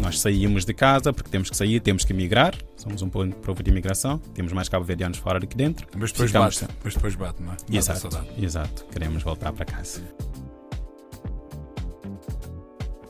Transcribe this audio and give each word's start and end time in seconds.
Nós 0.00 0.20
saímos 0.20 0.64
de 0.64 0.72
casa 0.72 1.12
porque 1.12 1.28
temos 1.30 1.50
que 1.50 1.56
sair, 1.56 1.80
temos 1.80 2.04
que 2.04 2.14
migrar. 2.14 2.54
Somos 2.76 3.02
um 3.02 3.08
povo 3.08 3.62
de 3.62 3.70
imigração. 3.70 4.18
Temos 4.34 4.52
mais 4.52 4.68
cabo-verdianos 4.68 5.18
fora 5.18 5.38
do 5.40 5.46
que 5.46 5.56
dentro. 5.56 5.86
Mas 5.96 6.12
depois 6.12 6.30
Ficamos- 6.30 6.60
bate, 6.60 6.74
mas 6.84 6.94
depois 6.94 7.14
bate, 7.14 7.42
não 7.42 7.52
é? 7.52 7.56
Bate 7.56 7.76
Exato, 7.76 8.00
saudade. 8.00 8.26
exato. 8.40 8.84
Queremos 8.90 9.22
voltar 9.22 9.52
para 9.52 9.64
casa. 9.64 10.02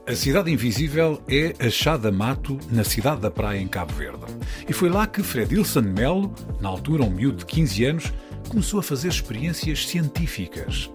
A 0.07 0.15
Cidade 0.17 0.51
Invisível 0.51 1.23
é 1.29 1.55
a 1.65 1.69
Chá 1.69 1.99
da 1.99 2.11
Mato, 2.11 2.59
na 2.71 2.83
cidade 2.83 3.21
da 3.21 3.31
Praia, 3.31 3.61
em 3.61 3.69
Cabo 3.69 3.93
Verde. 3.93 4.25
E 4.67 4.73
foi 4.73 4.89
lá 4.89 5.07
que 5.07 5.23
Fredilson 5.23 5.83
Melo, 5.83 6.35
na 6.63 6.69
altura 6.71 7.05
um 7.05 7.11
miúdo 7.11 7.37
de 7.39 7.45
15 7.47 7.85
anos, 7.85 8.11
começou 8.49 8.81
a 8.81 8.83
fazer 8.83 9.09
experiências 9.09 9.87
científicas. 9.87 10.91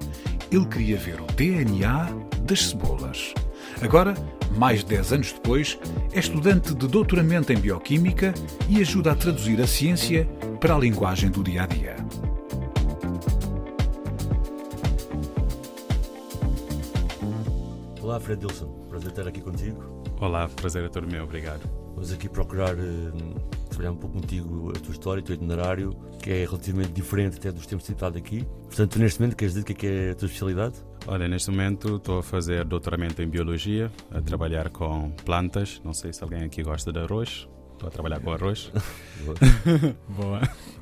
Ele 0.54 0.68
queria 0.68 0.98
ver 0.98 1.20
o 1.20 1.26
DNA 1.26 2.10
das 2.44 2.70
cebolas. 2.70 3.34
Agora, 3.82 4.14
mais 4.56 4.82
de 4.82 4.86
10 4.86 5.14
anos 5.14 5.32
depois, 5.32 5.80
é 6.12 6.20
estudante 6.20 6.76
de 6.76 6.88
doutoramento 6.88 7.52
em 7.52 7.58
Bioquímica 7.58 8.36
e 8.70 8.80
ajuda 8.80 9.14
a 9.14 9.16
traduzir 9.16 9.60
a 9.60 9.66
ciência 9.66 10.30
para 10.62 10.76
a 10.76 10.78
linguagem 10.78 11.32
do 11.32 11.44
dia 11.44 11.64
a 11.64 11.66
dia. 11.66 11.96
Olá, 18.00 18.20
Fred 18.20 18.46
Dilson. 18.46 18.68
Prazer 18.88 19.10
estar 19.10 19.28
aqui 19.28 19.42
contigo. 19.42 20.04
Olá, 20.22 20.48
prazer 20.48 20.84
é 20.84 20.90
todo 20.90 21.08
meu, 21.08 21.24
obrigado. 21.24 21.68
Vamos 21.96 22.12
aqui 22.12 22.30
procurar 22.30 22.78
eh, 22.78 23.12
trabalhar 23.74 23.92
um 23.92 23.98
pouco 23.98 24.20
contigo 24.20 24.72
a 24.76 24.80
tua 24.80 24.92
história, 24.92 25.22
o 25.22 25.24
teu 25.24 25.36
itinerário, 25.36 25.96
que 26.22 26.32
é 26.32 26.46
relativamente 26.46 26.92
diferente 26.92 27.38
até 27.38 27.52
dos 27.52 27.66
tempos 27.66 27.86
citados 27.86 28.18
aqui. 28.18 28.46
Portanto, 28.68 28.92
tu 28.92 29.00
neste 29.00 29.20
momento 29.20 29.36
queres 29.36 29.54
dizer 29.54 29.64
o 29.64 29.66
que 29.66 29.72
é, 29.74 29.76
que 29.76 29.88
é 29.88 30.10
a 30.12 30.16
tua 30.16 30.26
especialidade? 30.28 30.76
Olha, 31.08 31.28
neste 31.28 31.50
momento 31.52 31.98
estou 31.98 32.20
a 32.20 32.24
fazer 32.24 32.64
doutoramento 32.64 33.22
em 33.22 33.28
Biologia, 33.28 33.92
a 34.12 34.22
trabalhar 34.22 34.70
com 34.70 35.12
plantas. 35.26 35.82
Não 35.84 35.94
sei 35.94 36.14
se 36.14 36.24
alguém 36.24 36.44
aqui 36.44 36.64
gosta 36.64 36.92
de 36.92 37.00
arroz. 37.00 37.48
Estou 37.74 37.88
a 37.88 37.92
trabalhar 37.92 38.20
com 38.20 38.32
arroz. 38.32 38.72
Boa. 40.08 40.42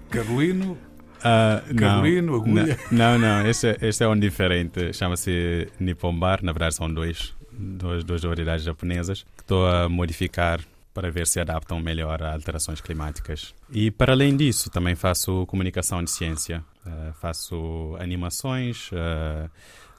Carolino, 0.10 0.78
não. 1.24 1.76
Carolino, 1.76 2.36
agulha. 2.36 2.78
Não, 2.92 3.18
não, 3.18 3.48
este, 3.48 3.68
é- 3.68 3.78
este 3.82 4.04
é 4.04 4.08
um 4.08 4.18
diferente. 4.20 4.94
Chama-se 4.94 5.68
Nippon-bar. 5.80 6.44
Na 6.44 6.52
verdade, 6.52 6.76
são 6.76 6.92
dois, 6.92 7.34
dois, 7.52 8.04
duas 8.04 8.22
variedades 8.24 8.66
japonesas 8.66 9.24
que 9.36 9.44
estou 9.44 9.66
a 9.66 9.88
modificar 9.88 10.60
para 10.94 11.10
ver 11.12 11.28
se 11.28 11.40
adaptam 11.40 11.80
melhor 11.80 12.22
a 12.22 12.34
alterações 12.34 12.82
climáticas. 12.82 13.54
E, 13.72 13.92
para 13.92 14.14
além 14.14 14.36
disso, 14.36 14.70
também 14.70 14.96
faço 14.96 15.46
comunicação 15.48 16.04
de 16.04 16.12
ciência. 16.12 16.64
Ah, 16.86 17.14
faço 17.20 17.96
animações, 18.00 18.90
ah, 18.94 19.50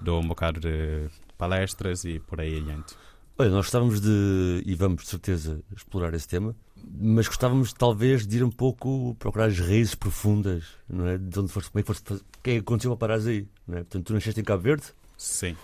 dou 0.01 0.21
um 0.21 0.29
bocado 0.29 0.61
de 0.61 1.09
palestras 1.39 2.05
e 2.05 2.19
por 2.19 2.41
aí 2.41 2.59
adiante. 2.59 2.95
Olha, 3.39 3.51
nós 3.51 3.67
gostávamos 3.67 4.01
de, 4.01 4.63
e 4.67 4.75
vamos 4.75 5.03
de 5.03 5.09
certeza 5.09 5.63
explorar 5.75 6.13
esse 6.15 6.29
tema, 6.29 6.55
mas 7.01 7.27
gostávamos 7.27 7.73
talvez 7.73 8.27
de 8.27 8.39
ir 8.39 8.45
um 8.45 8.51
pouco 8.51 9.17
procurar 9.19 9.47
as 9.47 9.59
raízes 9.59 9.95
profundas, 9.95 10.65
não 10.89 11.07
é? 11.07 11.17
De 11.17 11.41
onde 11.41 11.51
foste, 11.51 11.71
como 11.71 11.81
é 11.81 11.83
que 11.83 11.87
foste, 11.87 12.13
o 12.13 12.21
que 12.43 12.51
é 12.51 12.53
que 12.55 12.61
aconteceu 12.61 12.91
para 12.93 13.09
parares 13.09 13.27
aí, 13.27 13.49
não 13.67 13.79
é? 13.79 13.81
Portanto, 13.81 14.07
tu 14.07 14.15
nasceste 14.15 14.41
em 14.41 14.45
Cabo 14.45 14.63
Verde? 14.63 14.85
Sim. 15.17 15.57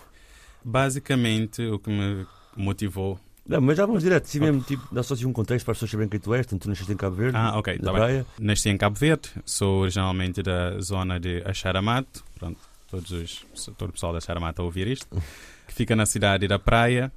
Basicamente, 0.63 1.61
o 1.67 1.79
que 1.79 1.89
me 1.89 2.25
motivou. 2.55 3.19
Não, 3.49 3.59
mas 3.59 3.75
já 3.77 3.85
vamos 3.85 4.03
direto, 4.03 4.25
sim 4.27 4.39
mesmo, 4.39 4.61
tipo, 4.61 4.87
dá 4.93 5.01
só 5.01 5.15
assim 5.15 5.25
um 5.25 5.33
contexto 5.33 5.65
para 5.65 5.71
as 5.71 5.77
pessoas 5.77 5.89
saberem 5.91 6.07
quem 6.07 6.19
tu 6.19 6.33
és, 6.35 6.45
portanto, 6.45 6.61
tu 6.61 6.69
nasceste 6.69 6.93
em 6.93 6.95
Cabo 6.95 7.15
Verde, 7.15 7.35
Ah, 7.35 7.57
ok, 7.57 7.79
tá 7.79 7.91
bem. 7.91 7.93
praia. 7.99 8.25
Nasci 8.39 8.69
em 8.69 8.77
Cabo 8.77 8.95
Verde, 8.95 9.29
sou 9.43 9.81
originalmente 9.81 10.43
da 10.43 10.79
zona 10.79 11.19
de 11.19 11.41
Axaramato, 11.43 12.23
pronto, 12.37 12.59
todos 12.91 13.09
os, 13.11 13.45
todo 13.75 13.89
o 13.89 13.93
pessoal 13.93 14.11
da 14.11 14.19
Axaramato 14.19 14.61
a 14.61 14.65
ouvir 14.65 14.87
isto, 14.87 15.07
que 15.67 15.73
fica 15.73 15.95
na 15.95 16.05
cidade 16.05 16.47
da 16.47 16.59
Praia. 16.59 17.11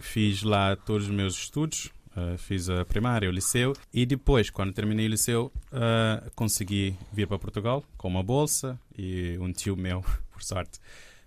Fiz 0.00 0.42
lá 0.42 0.74
todos 0.76 1.08
os 1.08 1.12
meus 1.14 1.36
estudos, 1.36 1.90
eh, 2.16 2.36
fiz 2.38 2.68
a 2.70 2.84
primária, 2.84 3.28
o 3.28 3.32
liceu, 3.32 3.72
e 3.92 4.04
depois, 4.06 4.48
quando 4.50 4.72
terminei 4.72 5.06
o 5.06 5.10
liceu, 5.10 5.52
eh, 5.72 6.22
consegui 6.36 6.96
vir 7.12 7.26
para 7.26 7.38
Portugal 7.38 7.84
com 7.96 8.06
uma 8.08 8.22
bolsa 8.22 8.78
e 8.96 9.36
um 9.40 9.52
tio 9.52 9.76
meu, 9.76 10.04
por 10.32 10.42
sorte, 10.42 10.78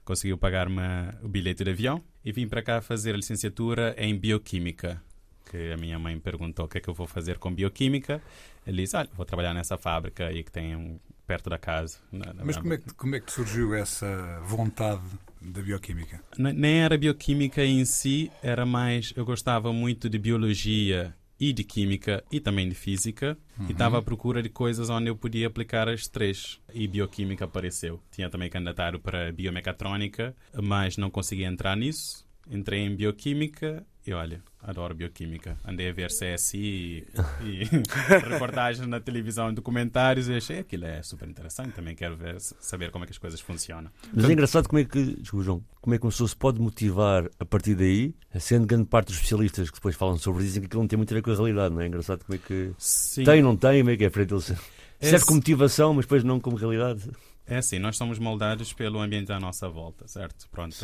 conseguiu 0.06 0.38
pagar-me 0.38 0.82
o 1.24 1.28
bilhete 1.28 1.64
de 1.64 1.70
avião 1.72 2.04
e 2.24 2.32
vim 2.32 2.48
para 2.48 2.62
cá 2.62 2.82
fazer 2.82 3.14
a 3.14 3.18
licenciatura 3.18 3.96
em 3.98 4.18
Bioquímica. 4.18 5.02
Que 5.50 5.72
a 5.74 5.78
minha 5.78 6.00
mãe 6.00 6.18
perguntou 6.20 6.66
o 6.66 6.68
que 6.68 6.78
é 6.78 6.82
que 6.82 6.90
eu 6.90 6.94
vou 6.94 7.08
fazer 7.08 7.38
com 7.38 7.54
Bioquímica. 7.54 8.22
Ele 8.66 8.84
disse: 8.84 8.96
Olha, 8.96 9.10
vou 9.16 9.26
trabalhar 9.26 9.54
nessa 9.54 9.78
fábrica 9.78 10.28
aí 10.28 10.44
que 10.44 10.52
tem 10.52 10.76
um, 10.76 10.98
perto 11.28 11.50
da 11.50 11.58
casa. 11.58 11.98
na- 12.12 12.34
na 12.34 12.46
Mas 12.46 12.58
como 12.58 12.74
é, 12.74 12.78
que, 12.78 12.94
como 12.94 13.16
é 13.16 13.20
que 13.20 13.32
surgiu 13.32 13.74
essa 13.76 14.40
vontade 14.46 15.02
da 15.42 15.62
bioquímica? 15.62 16.22
Ne- 16.38 16.54
Nem 16.54 16.82
era 16.84 16.98
bioquímica 16.98 17.64
em 17.66 17.84
si, 17.86 18.32
era 18.42 18.66
mais. 18.66 19.12
Eu 19.16 19.26
gostava 19.26 19.74
muito 19.74 20.10
de 20.10 20.18
biologia 20.18 21.14
e 21.42 21.52
de 21.52 21.64
química 21.64 22.24
e 22.32 22.40
também 22.40 22.70
de 22.70 22.76
física. 22.76 23.36
E 23.68 23.72
estava 23.72 23.98
à 23.98 24.02
procura 24.02 24.44
de 24.44 24.50
coisas 24.50 24.92
onde 24.92 25.10
eu 25.10 25.16
podia 25.16 25.48
aplicar 25.48 25.90
as 25.90 26.08
três. 26.08 26.62
E 26.72 26.88
bioquímica 26.88 27.46
apareceu. 27.46 28.00
Tinha 28.12 28.30
também 28.30 28.48
candidato 28.48 29.00
para 29.00 29.32
biomecatrônica, 29.32 30.36
mas 30.62 30.98
não 30.98 31.10
consegui 31.10 31.44
entrar 31.44 31.76
nisso. 31.76 32.24
Entrei 32.52 32.82
em 32.82 32.94
bioquímica 32.96 33.84
e 34.06 34.12
olha, 34.12 34.42
adoro 34.62 34.94
bioquímica. 34.94 35.58
Andei 35.66 35.90
a 35.90 35.94
ver 35.94 36.10
CSI 36.10 36.58
e, 36.58 37.08
e 37.44 37.64
reportagens 38.30 38.86
na 38.88 39.00
televisão, 39.00 39.54
documentários 39.54 40.28
e 40.28 40.34
achei 40.34 40.60
aquilo 40.60 40.86
é 40.86 41.02
super 41.02 41.30
interessante. 41.30 41.72
Também 41.74 41.96
quero 41.96 42.18
ver, 42.18 42.36
saber 42.40 42.92
como 42.92 43.06
é 43.06 43.08
que 43.08 43.14
as 43.14 43.18
coisas 43.18 43.40
funcionam. 43.40 43.90
Mas 44.14 44.26
é 44.26 44.34
engraçado 44.34 44.68
como 44.68 44.80
é 44.80 44.84
que, 44.86 45.16
desculpa, 45.16 45.46
João, 45.46 45.64
como 45.80 45.96
é 45.96 45.98
que 45.98 46.04
uma 46.06 46.12
pessoa 46.12 46.28
se 46.28 46.36
pode 46.36 46.60
motivar 46.60 47.30
a 47.40 47.46
partir 47.46 47.74
daí, 47.76 48.14
sendo 48.40 48.66
grande 48.68 48.86
parte 48.86 49.08
dos 49.08 49.16
especialistas 49.16 49.70
que 49.70 49.76
depois 49.78 49.96
falam 49.96 50.18
sobre 50.18 50.42
isso, 50.42 50.48
dizem 50.50 50.62
que 50.64 50.66
aquilo 50.68 50.82
não 50.82 50.88
tem 50.90 50.98
muito 50.98 51.14
a 51.14 51.16
ver 51.16 51.22
com 51.22 51.32
a 51.32 51.36
realidade, 51.36 51.74
não 51.74 51.82
é? 51.82 51.86
É 51.86 51.88
engraçado 51.88 52.26
como 52.26 52.36
é 52.36 52.40
que. 52.46 52.72
Sim. 52.78 53.24
Tem, 53.24 53.42
não 53.42 53.56
tem, 53.56 53.80
como 53.82 53.92
é 53.92 53.98
que 53.98 54.04
é, 54.06 54.10
Fred 54.10 54.34
Wilson? 54.34 54.56
Serve 55.00 55.16
Esse- 55.16 55.26
como 55.26 55.38
motivação, 55.38 55.94
mas 55.94 56.06
depois 56.06 56.24
não 56.24 56.40
como 56.40 56.58
realidade. 56.58 57.10
É 57.46 57.58
assim, 57.58 57.80
nós 57.80 57.98
somos 57.98 58.20
moldados 58.20 58.72
pelo 58.74 59.00
ambiente 59.00 59.32
à 59.32 59.40
nossa 59.40 59.68
volta, 59.68 60.08
certo? 60.08 60.48
Pronto, 60.50 60.76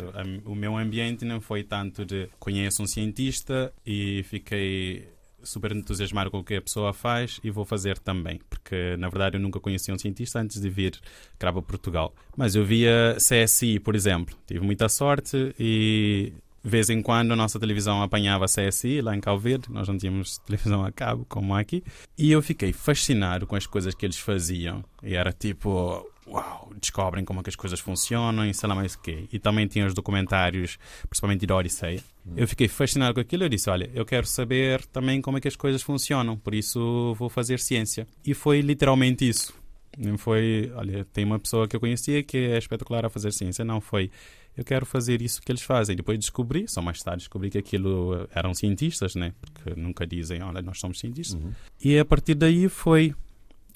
o 0.44 0.54
meu 0.54 0.76
ambiente 0.76 1.24
não 1.24 1.40
foi 1.40 1.62
tanto 1.62 2.04
de 2.04 2.28
conheço 2.38 2.82
um 2.82 2.86
cientista 2.86 3.72
e 3.86 4.22
fiquei 4.24 5.08
super 5.42 5.72
entusiasmado 5.72 6.30
com 6.30 6.40
o 6.40 6.44
que 6.44 6.56
a 6.56 6.62
pessoa 6.62 6.92
faz 6.92 7.40
e 7.42 7.50
vou 7.50 7.64
fazer 7.64 7.98
também, 7.98 8.40
porque 8.50 8.96
na 8.98 9.08
verdade 9.08 9.36
eu 9.36 9.40
nunca 9.40 9.60
conheci 9.60 9.92
um 9.92 9.98
cientista 9.98 10.40
antes 10.40 10.60
de 10.60 10.68
vir 10.68 10.98
cá 11.38 11.52
para 11.52 11.62
Portugal. 11.62 12.14
Mas 12.36 12.54
eu 12.54 12.64
via 12.64 13.16
CSI, 13.16 13.78
por 13.78 13.94
exemplo, 13.94 14.36
tive 14.46 14.60
muita 14.60 14.88
sorte 14.88 15.54
e 15.58 16.32
de 16.62 16.70
vez 16.70 16.90
em 16.90 17.00
quando 17.00 17.32
a 17.32 17.36
nossa 17.36 17.58
televisão 17.58 18.02
apanhava 18.02 18.46
CSI 18.46 19.00
lá 19.00 19.16
em 19.16 19.20
Cabo 19.20 19.38
Verde, 19.38 19.70
nós 19.70 19.88
não 19.88 19.96
tínhamos 19.96 20.38
televisão 20.46 20.84
a 20.84 20.90
cabo 20.90 21.24
como 21.28 21.54
aqui, 21.54 21.82
e 22.16 22.30
eu 22.32 22.42
fiquei 22.42 22.72
fascinado 22.72 23.46
com 23.46 23.56
as 23.56 23.66
coisas 23.66 23.94
que 23.94 24.04
eles 24.04 24.18
faziam. 24.18 24.84
E 25.02 25.14
era 25.14 25.32
tipo, 25.32 26.04
uau, 26.30 26.72
descobrem 26.80 27.24
como 27.24 27.40
é 27.40 27.42
que 27.42 27.50
as 27.50 27.56
coisas 27.56 27.80
funcionam 27.80 28.44
e 28.44 28.54
sei 28.54 28.68
lá 28.68 28.74
mais 28.74 28.94
o 28.94 29.00
quê. 29.00 29.26
E 29.32 29.38
também 29.38 29.66
tinha 29.66 29.86
os 29.86 29.94
documentários, 29.94 30.78
principalmente 31.08 31.46
da 31.46 31.56
Odisseia. 31.56 32.02
Eu 32.36 32.46
fiquei 32.46 32.68
fascinado 32.68 33.14
com 33.14 33.20
aquilo. 33.20 33.44
Eu 33.44 33.48
disse, 33.48 33.70
olha, 33.70 33.90
eu 33.94 34.04
quero 34.04 34.26
saber 34.26 34.84
também 34.86 35.20
como 35.20 35.38
é 35.38 35.40
que 35.40 35.48
as 35.48 35.56
coisas 35.56 35.82
funcionam, 35.82 36.36
por 36.36 36.54
isso 36.54 37.14
vou 37.14 37.28
fazer 37.28 37.58
ciência. 37.58 38.06
E 38.24 38.34
foi 38.34 38.60
literalmente 38.60 39.28
isso. 39.28 39.54
Não 39.96 40.18
foi, 40.18 40.70
olha, 40.76 41.04
tem 41.12 41.24
uma 41.24 41.38
pessoa 41.38 41.66
que 41.66 41.74
eu 41.74 41.80
conhecia 41.80 42.22
que 42.22 42.36
é 42.36 42.58
espetacular 42.58 43.04
a 43.06 43.10
fazer 43.10 43.32
ciência. 43.32 43.64
Não 43.64 43.80
foi, 43.80 44.10
eu 44.56 44.64
quero 44.64 44.84
fazer 44.84 45.22
isso 45.22 45.40
que 45.40 45.50
eles 45.50 45.62
fazem. 45.62 45.96
Depois 45.96 46.18
descobri, 46.18 46.68
só 46.68 46.82
mais 46.82 47.02
tarde 47.02 47.20
descobri 47.20 47.50
que 47.50 47.58
aquilo 47.58 48.28
eram 48.34 48.54
cientistas, 48.54 49.14
né? 49.14 49.32
Porque 49.40 49.80
nunca 49.80 50.06
dizem, 50.06 50.42
olha, 50.42 50.60
nós 50.62 50.78
somos 50.78 51.00
cientistas. 51.00 51.40
E 51.82 51.98
a 51.98 52.04
partir 52.04 52.34
daí 52.34 52.68
foi, 52.68 53.14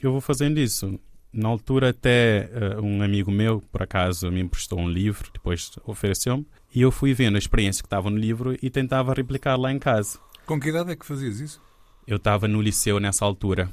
eu 0.01 0.13
vou 0.13 0.21
fazendo 0.21 0.59
isso. 0.59 0.99
Na 1.33 1.49
altura 1.49 1.91
até 1.91 2.51
eh, 2.53 2.81
um 2.81 3.03
amigo 3.03 3.31
meu, 3.31 3.63
por 3.73 3.83
acaso, 3.83 4.31
me 4.31 4.41
emprestou 4.41 4.79
um 4.79 4.89
livro, 4.89 5.31
depois 5.33 5.71
ofereceu-me, 5.85 6.47
e 6.75 6.83
eu 6.83 6.91
fui 6.91 7.15
vendo 7.15 7.37
a 7.37 7.39
experiência 7.39 7.83
que 7.83 7.87
estava 7.87 8.11
no 8.11 8.19
livro 8.19 8.55
e 8.61 8.69
tentava 8.69 9.15
replicar 9.15 9.57
lá 9.57 9.73
em 9.73 9.79
casa. 9.79 10.19
Com 10.45 10.61
que 10.61 10.69
idade 10.69 10.91
é 10.91 10.97
que 10.97 11.07
fazias 11.07 11.41
isso? 11.41 11.61
Eu 12.07 12.17
estava 12.17 12.47
no 12.47 12.61
liceu 12.61 13.01
nessa 13.01 13.25
altura, 13.25 13.71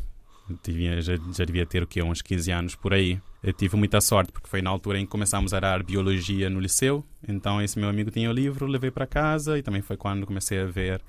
Tinha, 0.63 1.01
já, 1.01 1.13
já 1.35 1.45
devia 1.45 1.65
ter 1.65 1.83
o 1.83 1.88
quê? 1.88 2.01
Uns 2.01 2.21
15 2.21 2.51
anos 2.51 2.75
por 2.75 2.94
aí. 2.94 3.19
Eu 3.44 3.53
tive 3.53 3.75
muita 3.75 4.01
sorte, 4.01 4.31
porque 4.31 4.50
foi 4.50 4.61
na 4.61 4.69
altura 4.69 5.00
em 5.00 5.06
que 5.06 5.11
começámos 5.11 5.53
a 5.53 5.59
dar 5.59 5.83
biologia 5.83 6.50
no 6.50 6.59
liceu. 6.59 7.06
Então, 7.27 7.61
esse 7.61 7.77
meu 7.77 7.89
amigo 7.89 8.09
tinha 8.09 8.29
o 8.29 8.33
livro, 8.33 8.65
levei 8.65 8.89
para 8.89 9.06
casa 9.06 9.57
e 9.57 9.61
também 9.61 9.81
foi 9.81 9.97
quando 9.97 10.25
comecei 10.25 10.59
a 10.59 10.65
ver 10.65 11.01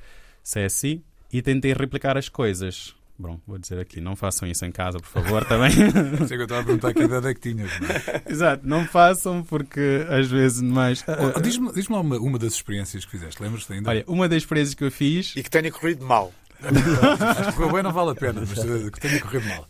CSI 0.42 1.02
e 1.32 1.40
tentei 1.42 1.72
replicar 1.72 2.16
as 2.16 2.28
coisas. 2.28 2.94
Bom, 3.20 3.38
vou 3.46 3.58
dizer 3.58 3.78
aqui, 3.78 4.00
não 4.00 4.16
façam 4.16 4.48
isso 4.48 4.64
em 4.64 4.72
casa, 4.72 4.98
por 4.98 5.06
favor, 5.06 5.44
também. 5.44 5.70
Sei 6.26 6.38
que 6.38 6.42
eu 6.42 6.42
estava 6.44 6.62
a 6.62 6.64
perguntar 6.64 6.94
que 6.94 7.02
idade 7.02 7.26
é 7.28 7.34
que 7.34 7.40
tinhas. 7.40 7.70
Não 7.78 7.88
é? 7.90 8.22
Exato, 8.26 8.66
não 8.66 8.86
façam 8.86 9.42
porque 9.42 10.06
às 10.08 10.26
vezes 10.26 10.62
mais. 10.62 11.04
Oh, 11.06 11.38
Diz-me 11.38 11.70
diz 11.74 11.86
lá 11.90 12.00
uma, 12.00 12.16
uma 12.16 12.38
das 12.38 12.54
experiências 12.54 13.04
que 13.04 13.10
fizeste, 13.10 13.42
lembras-te 13.42 13.74
ainda? 13.74 13.90
Olha, 13.90 14.04
uma 14.06 14.26
das 14.26 14.38
experiências 14.38 14.74
que 14.74 14.84
eu 14.84 14.90
fiz. 14.90 15.36
E 15.36 15.42
que 15.42 15.50
tenha 15.50 15.70
corrido 15.70 16.02
mal. 16.02 16.32
Acho 16.64 17.50
que 17.50 17.56
correu 17.56 17.72
bem 17.74 17.82
não 17.82 17.92
vale 17.92 18.10
a 18.12 18.14
pena, 18.14 18.40
mas 18.40 18.56
uh, 18.64 18.90
que 18.90 19.00
tenha 19.00 19.20
corrido 19.20 19.46
mal. 19.48 19.68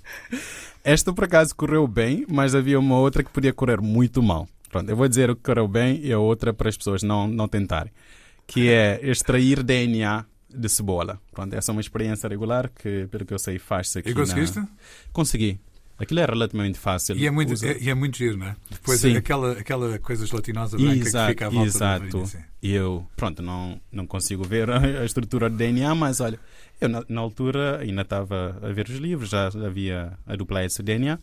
Esta 0.84 1.12
por 1.12 1.24
acaso 1.24 1.54
correu 1.56 1.88
bem, 1.88 2.24
mas 2.30 2.54
havia 2.54 2.78
uma 2.78 2.98
outra 2.98 3.24
que 3.24 3.30
podia 3.30 3.52
correr 3.52 3.80
muito 3.80 4.22
mal. 4.22 4.48
Pronto, 4.70 4.88
eu 4.88 4.96
vou 4.96 5.08
dizer 5.08 5.28
o 5.28 5.34
que 5.34 5.42
correu 5.42 5.66
bem 5.66 6.00
e 6.04 6.12
a 6.12 6.20
outra 6.20 6.54
para 6.54 6.68
as 6.68 6.76
pessoas 6.76 7.02
não, 7.02 7.26
não 7.26 7.48
tentarem. 7.48 7.92
Que 8.46 8.70
é 8.70 9.00
extrair 9.02 9.64
DNA 9.64 10.24
de 10.54 10.68
cebola. 10.68 11.20
Pronto, 11.32 11.54
essa 11.54 11.70
é 11.70 11.72
uma 11.72 11.80
experiência 11.80 12.28
regular 12.28 12.70
que, 12.70 13.06
pelo 13.10 13.24
que 13.24 13.34
eu 13.34 13.38
sei, 13.38 13.58
faz-se 13.58 13.98
aqui. 13.98 14.10
E 14.10 14.14
conseguiste? 14.14 14.58
Na... 14.58 14.68
Consegui. 15.12 15.60
Aquilo 16.00 16.20
é 16.20 16.24
relativamente 16.24 16.78
fácil. 16.78 17.14
E 17.14 17.26
é 17.26 17.30
muito, 17.30 17.52
Usa... 17.52 17.68
é, 17.68 17.78
e 17.78 17.90
é 17.90 17.94
muito 17.94 18.16
giro, 18.16 18.38
não 18.38 18.46
é? 18.46 18.56
Depois 18.70 19.00
Sim. 19.00 19.16
aquela, 19.16 19.52
aquela 19.52 19.98
coisa 19.98 20.24
gelatinosa 20.24 20.78
branca 20.78 20.94
exato, 20.94 21.26
que 21.26 21.32
fica 21.32 21.46
à 21.46 21.50
volta 21.50 21.68
Exato. 21.68 22.06
do 22.06 22.26
sim. 22.26 22.38
E 22.62 22.72
eu, 22.72 23.06
pronto, 23.14 23.42
não, 23.42 23.78
não 23.92 24.06
consigo 24.06 24.42
ver 24.42 24.70
a 24.72 25.04
estrutura 25.04 25.50
do 25.50 25.56
DNA, 25.58 25.94
mas 25.94 26.20
olha, 26.20 26.40
eu 26.80 26.88
na, 26.88 27.04
na 27.06 27.20
altura 27.20 27.80
ainda 27.80 28.00
estava 28.00 28.58
a 28.62 28.72
ver 28.72 28.88
os 28.88 28.96
livros, 28.96 29.28
já 29.28 29.48
havia 29.48 30.18
a 30.26 30.36
duplex 30.36 30.78
DNA, 30.78 31.18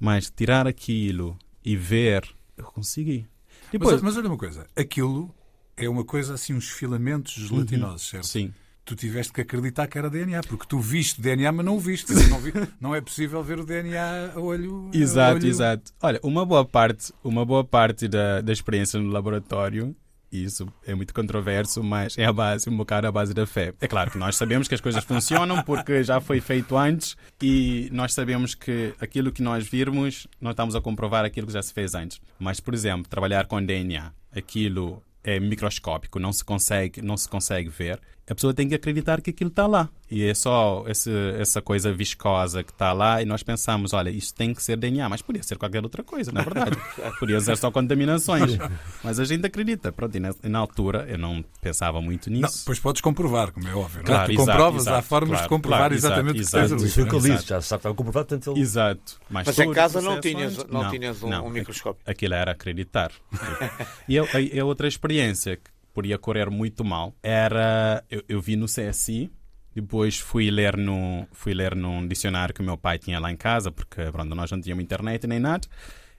mas 0.00 0.28
tirar 0.30 0.66
aquilo 0.66 1.38
e 1.64 1.76
ver, 1.76 2.28
eu 2.56 2.64
consegui. 2.64 3.24
Depois, 3.70 3.94
mas, 3.94 4.02
mas 4.02 4.16
olha 4.16 4.28
uma 4.28 4.38
coisa, 4.38 4.66
aquilo 4.74 5.32
é 5.78 5.88
uma 5.88 6.04
coisa 6.04 6.34
assim, 6.34 6.54
uns 6.54 6.68
filamentos 6.68 7.34
gelatinosos, 7.34 8.02
uhum, 8.02 8.22
certo? 8.22 8.26
Sim. 8.26 8.52
Tu 8.84 8.96
tiveste 8.96 9.32
que 9.32 9.42
acreditar 9.42 9.86
que 9.86 9.98
era 9.98 10.08
DNA, 10.08 10.40
porque 10.42 10.64
tu 10.66 10.80
viste 10.80 11.20
DNA, 11.20 11.52
mas 11.52 11.64
não 11.64 11.76
o 11.76 11.80
viste. 11.80 12.12
Não, 12.28 12.40
vi, 12.40 12.52
não 12.80 12.94
é 12.94 13.00
possível 13.00 13.42
ver 13.42 13.60
o 13.60 13.66
DNA 13.66 14.32
a 14.34 14.40
olho. 14.40 14.90
Exato, 14.94 15.32
a 15.32 15.34
olho... 15.34 15.46
exato. 15.46 15.92
Olha, 16.00 16.20
uma 16.22 16.46
boa 16.46 16.64
parte, 16.64 17.12
uma 17.22 17.44
boa 17.44 17.64
parte 17.64 18.08
da, 18.08 18.40
da 18.40 18.52
experiência 18.52 18.98
no 18.98 19.10
laboratório 19.10 19.94
isso 20.30 20.70
é 20.86 20.94
muito 20.94 21.14
controverso, 21.14 21.82
mas 21.82 22.16
é 22.18 22.24
a 22.26 22.32
base, 22.32 22.68
um 22.68 22.76
bocado 22.76 23.06
a 23.06 23.12
base 23.12 23.32
da 23.32 23.46
fé. 23.46 23.72
É 23.80 23.88
claro 23.88 24.10
que 24.10 24.18
nós 24.18 24.36
sabemos 24.36 24.68
que 24.68 24.74
as 24.74 24.80
coisas 24.80 25.02
funcionam 25.02 25.62
porque 25.62 26.04
já 26.04 26.20
foi 26.20 26.40
feito 26.40 26.76
antes 26.76 27.16
e 27.42 27.88
nós 27.92 28.12
sabemos 28.12 28.54
que 28.54 28.94
aquilo 29.00 29.32
que 29.32 29.42
nós 29.42 29.66
virmos, 29.66 30.26
nós 30.40 30.52
estamos 30.52 30.76
a 30.76 30.80
comprovar 30.80 31.24
aquilo 31.24 31.46
que 31.46 31.52
já 31.52 31.62
se 31.62 31.72
fez 31.72 31.94
antes. 31.94 32.20
Mas, 32.38 32.60
por 32.60 32.74
exemplo, 32.74 33.08
trabalhar 33.08 33.46
com 33.46 33.62
DNA, 33.64 34.12
aquilo 34.30 35.02
é 35.22 35.38
microscópico, 35.40 36.18
não 36.18 36.32
se 36.32 36.44
consegue, 36.44 37.02
não 37.02 37.16
se 37.16 37.28
consegue 37.28 37.68
ver. 37.68 38.00
A 38.30 38.34
pessoa 38.34 38.52
tem 38.52 38.68
que 38.68 38.74
acreditar 38.74 39.22
que 39.22 39.30
aquilo 39.30 39.48
está 39.48 39.66
lá. 39.66 39.88
E 40.10 40.24
é 40.24 40.34
só 40.34 40.84
esse, 40.86 41.10
essa 41.38 41.62
coisa 41.62 41.92
viscosa 41.92 42.62
que 42.62 42.70
está 42.70 42.92
lá 42.92 43.22
e 43.22 43.24
nós 43.24 43.42
pensamos, 43.42 43.92
olha, 43.92 44.10
isso 44.10 44.34
tem 44.34 44.54
que 44.54 44.62
ser 44.62 44.76
DNA, 44.76 45.08
mas 45.08 45.22
podia 45.22 45.42
ser 45.42 45.56
qualquer 45.56 45.82
outra 45.82 46.02
coisa, 46.02 46.30
na 46.32 46.40
é 46.40 46.44
verdade. 46.44 46.76
podia 47.20 47.40
ser 47.40 47.56
só 47.56 47.70
contaminações. 47.70 48.56
mas 49.02 49.18
a 49.18 49.24
gente 49.24 49.46
acredita. 49.46 49.92
Pronto, 49.92 50.14
e 50.14 50.20
na, 50.20 50.34
na 50.42 50.58
altura 50.58 51.06
eu 51.08 51.18
não 51.18 51.44
pensava 51.60 52.00
muito 52.00 52.30
nisso. 52.30 52.42
Não, 52.42 52.58
depois 52.60 52.78
podes 52.78 53.00
comprovar, 53.00 53.52
como 53.52 53.66
é 53.66 53.74
óbvio. 53.74 54.02
Claro, 54.04 54.26
tu 54.26 54.32
exato, 54.32 54.46
comprovas, 54.46 54.82
exato, 54.82 54.98
há 54.98 55.02
formas 55.02 55.30
claro, 55.30 55.42
de 55.42 55.48
comprovar 55.48 55.78
claro, 55.78 55.94
exatamente 55.94 56.40
exato, 56.40 56.74
o 56.74 56.76
que 56.76 56.84
Isso 56.84 56.94
foi 56.94 57.04
o 57.04 57.08
que 57.08 57.16
exato. 57.16 57.46
já 57.46 57.60
sabe 57.60 57.60
que 57.60 57.74
estava 57.76 57.94
comprovado, 57.94 58.26
portanto 58.26 58.52
ele... 58.52 58.60
Exato. 58.60 59.20
Mas, 59.30 59.46
Mas 59.46 59.58
em 59.58 59.72
casa 59.72 60.00
não 60.02 60.20
tinhas, 60.20 60.56
não, 60.66 60.90
tinhas 60.90 61.22
um, 61.22 61.28
não. 61.28 61.46
um 61.46 61.50
microscópio. 61.50 62.02
Aquilo 62.06 62.34
era 62.34 62.52
acreditar. 62.52 63.10
e 64.08 64.18
a, 64.18 64.22
a, 64.22 64.60
a 64.60 64.64
outra 64.64 64.88
experiência 64.88 65.56
que 65.56 65.77
podia 65.98 66.16
correr 66.16 66.48
muito 66.48 66.84
mal 66.84 67.12
era 67.20 68.04
eu, 68.08 68.22
eu 68.28 68.40
vi 68.40 68.54
no 68.54 68.66
CSI 68.66 69.32
depois 69.74 70.16
fui 70.16 70.48
ler 70.48 70.76
no 70.76 71.26
fui 71.32 71.52
ler 71.52 71.74
num 71.74 72.06
dicionário 72.06 72.54
que 72.54 72.60
o 72.60 72.64
meu 72.64 72.78
pai 72.78 73.00
tinha 73.00 73.18
lá 73.18 73.32
em 73.32 73.36
casa 73.36 73.72
porque 73.72 74.08
pronto, 74.12 74.32
nós 74.32 74.48
não 74.48 74.60
tínhamos 74.60 74.84
internet 74.84 75.26
nem 75.26 75.40
nada 75.40 75.66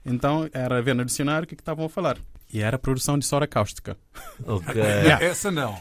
então 0.04 0.46
era 0.52 0.82
ver 0.82 0.94
no 0.94 1.02
dicionário 1.02 1.44
o 1.44 1.48
que, 1.48 1.56
que 1.56 1.62
estavam 1.62 1.86
a 1.86 1.88
falar 1.88 2.18
e 2.52 2.60
era 2.60 2.76
a 2.76 2.78
produção 2.78 3.18
de 3.18 3.24
soda 3.24 3.46
cáustica 3.46 3.96
Ok. 4.44 4.74
Yeah. 4.84 5.24
Essa 5.24 5.50
não. 5.50 5.78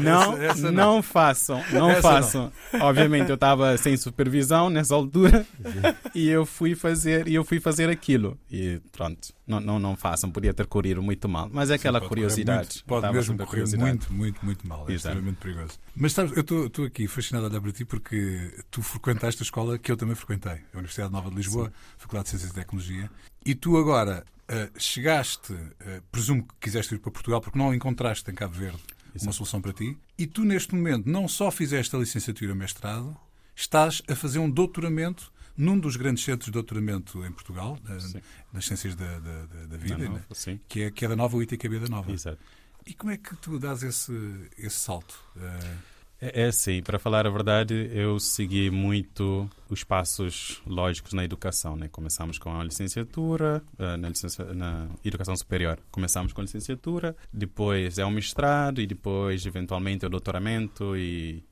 Não, 0.00 0.32
Essa- 0.34 0.44
essa 0.44 0.72
não. 0.72 0.94
não. 0.96 1.02
façam, 1.02 1.62
não 1.72 1.90
Essa 1.90 2.02
façam. 2.02 2.52
Obviamente 2.80 3.28
eu 3.28 3.34
estava 3.34 3.76
sem 3.76 3.96
supervisão 3.96 4.68
nessa 4.70 4.94
altura 4.94 5.46
e 6.14 6.28
eu 6.28 6.44
fui 6.44 6.74
fazer 6.74 7.28
e 7.28 7.34
eu 7.34 7.44
fui 7.44 7.60
fazer 7.60 7.88
aquilo 7.88 8.38
e 8.50 8.80
pronto, 8.92 9.32
não, 9.46 9.60
não, 9.60 9.78
não 9.78 9.96
façam, 9.96 10.30
podia 10.30 10.52
ter 10.52 10.66
corrido 10.66 11.02
muito 11.02 11.28
mal, 11.28 11.48
mas 11.52 11.70
é 11.70 11.74
aquela 11.74 12.00
curiosidade. 12.00 12.68
muito- 12.68 12.84
pode 12.84 13.12
mesmo 13.12 13.36
correr 13.38 13.64
muito, 13.76 14.12
muito, 14.12 14.44
muito 14.44 14.66
mal. 14.66 14.80
É 14.88 14.92
Exato. 14.92 15.14
extremamente 15.16 15.36
perigoso. 15.38 15.78
Mas 15.96 16.12
sabes, 16.12 16.32
eu 16.36 16.66
estou 16.66 16.84
aqui 16.84 17.06
fascinado 17.06 17.46
a 17.46 17.48
olhar 17.50 17.60
para 17.60 17.72
ti 17.72 17.84
porque 17.84 18.52
tu 18.70 18.82
frequentaste 18.82 19.42
a 19.42 19.44
escola 19.44 19.78
que 19.78 19.90
eu 19.90 19.96
também 19.96 20.14
frequentei, 20.14 20.60
a 20.72 20.76
Universidade 20.78 21.12
Nova 21.12 21.30
de 21.30 21.36
Lisboa, 21.36 21.72
Faculdade 21.96 22.24
de 22.24 22.30
Ciências 22.30 22.50
e 22.50 22.54
Tecnologia, 22.54 23.10
e 23.44 23.54
tu 23.54 23.76
agora 23.76 24.24
ah, 24.48 24.68
chegaste, 24.78 25.54
ah, 25.80 26.00
presumo 26.10 26.42
que 26.42 26.54
quiseste 26.60 26.94
ir 26.94 26.98
para 26.98 27.10
Portugal 27.10 27.40
porque 27.40 27.58
não 27.58 27.72
encontraste 27.74 28.30
em 28.30 28.34
Cabo 28.34 28.54
Verde 28.54 28.78
uma 29.22 29.32
solução 29.32 29.60
para 29.60 29.72
ti, 29.72 29.96
e 30.16 30.26
tu 30.26 30.44
neste 30.44 30.74
momento 30.74 31.08
não 31.08 31.26
só 31.28 31.50
fizeste 31.50 31.94
a 31.94 31.98
licenciatura 31.98 32.50
e 32.50 32.52
o 32.52 32.56
mestrado, 32.56 33.16
estás 33.54 34.02
a 34.08 34.14
fazer 34.14 34.38
um 34.38 34.50
doutoramento 34.50 35.32
num 35.56 35.78
dos 35.78 35.96
grandes 35.96 36.22
centros 36.24 36.46
de 36.46 36.52
doutoramento 36.52 37.24
em 37.26 37.32
Portugal, 37.32 37.76
Sim. 37.98 38.20
nas 38.52 38.64
ciências 38.64 38.94
da, 38.94 39.18
da, 39.18 39.46
da- 39.46 39.66
da 39.66 39.76
vida, 39.76 39.98
Não, 39.98 40.12
né? 40.14 40.22
sim, 40.32 40.60
que, 40.68 40.82
é, 40.82 40.90
que 40.90 41.04
é 41.04 41.08
da 41.08 41.16
nova 41.16 41.36
UITKB 41.36 41.80
da 41.80 41.88
Nova. 41.88 42.12
exato. 42.12 42.38
E 42.86 42.94
como 42.94 43.10
é 43.12 43.16
que 43.16 43.34
tu 43.36 43.58
dás 43.58 43.82
esse, 43.82 44.12
esse 44.56 44.76
salto? 44.76 45.18
Eh, 45.36 45.74
É, 46.20 46.42
é 46.42 46.46
assim, 46.46 46.82
para 46.82 46.98
falar 46.98 47.26
a 47.26 47.30
verdade, 47.30 47.90
eu 47.92 48.18
segui 48.18 48.70
muito 48.70 49.48
os 49.70 49.84
passos 49.84 50.60
lógicos 50.66 51.12
na 51.12 51.24
educação. 51.24 51.76
Né? 51.76 51.88
Começamos 51.88 52.38
com 52.38 52.58
a 52.58 52.64
licenciatura, 52.64 53.62
eh, 53.78 53.96
na, 53.96 54.08
licença, 54.08 54.44
na 54.52 54.88
educação 55.04 55.36
superior. 55.36 55.78
Começamos 55.90 56.32
com 56.32 56.40
a 56.40 56.44
licenciatura, 56.44 57.16
depois 57.32 57.98
é 57.98 58.04
o 58.04 58.10
mestrado 58.10 58.80
e 58.80 58.86
depois, 58.86 59.46
eventualmente, 59.46 60.06
o 60.06 60.08
doutoramento 60.08 60.96
e 60.96 61.42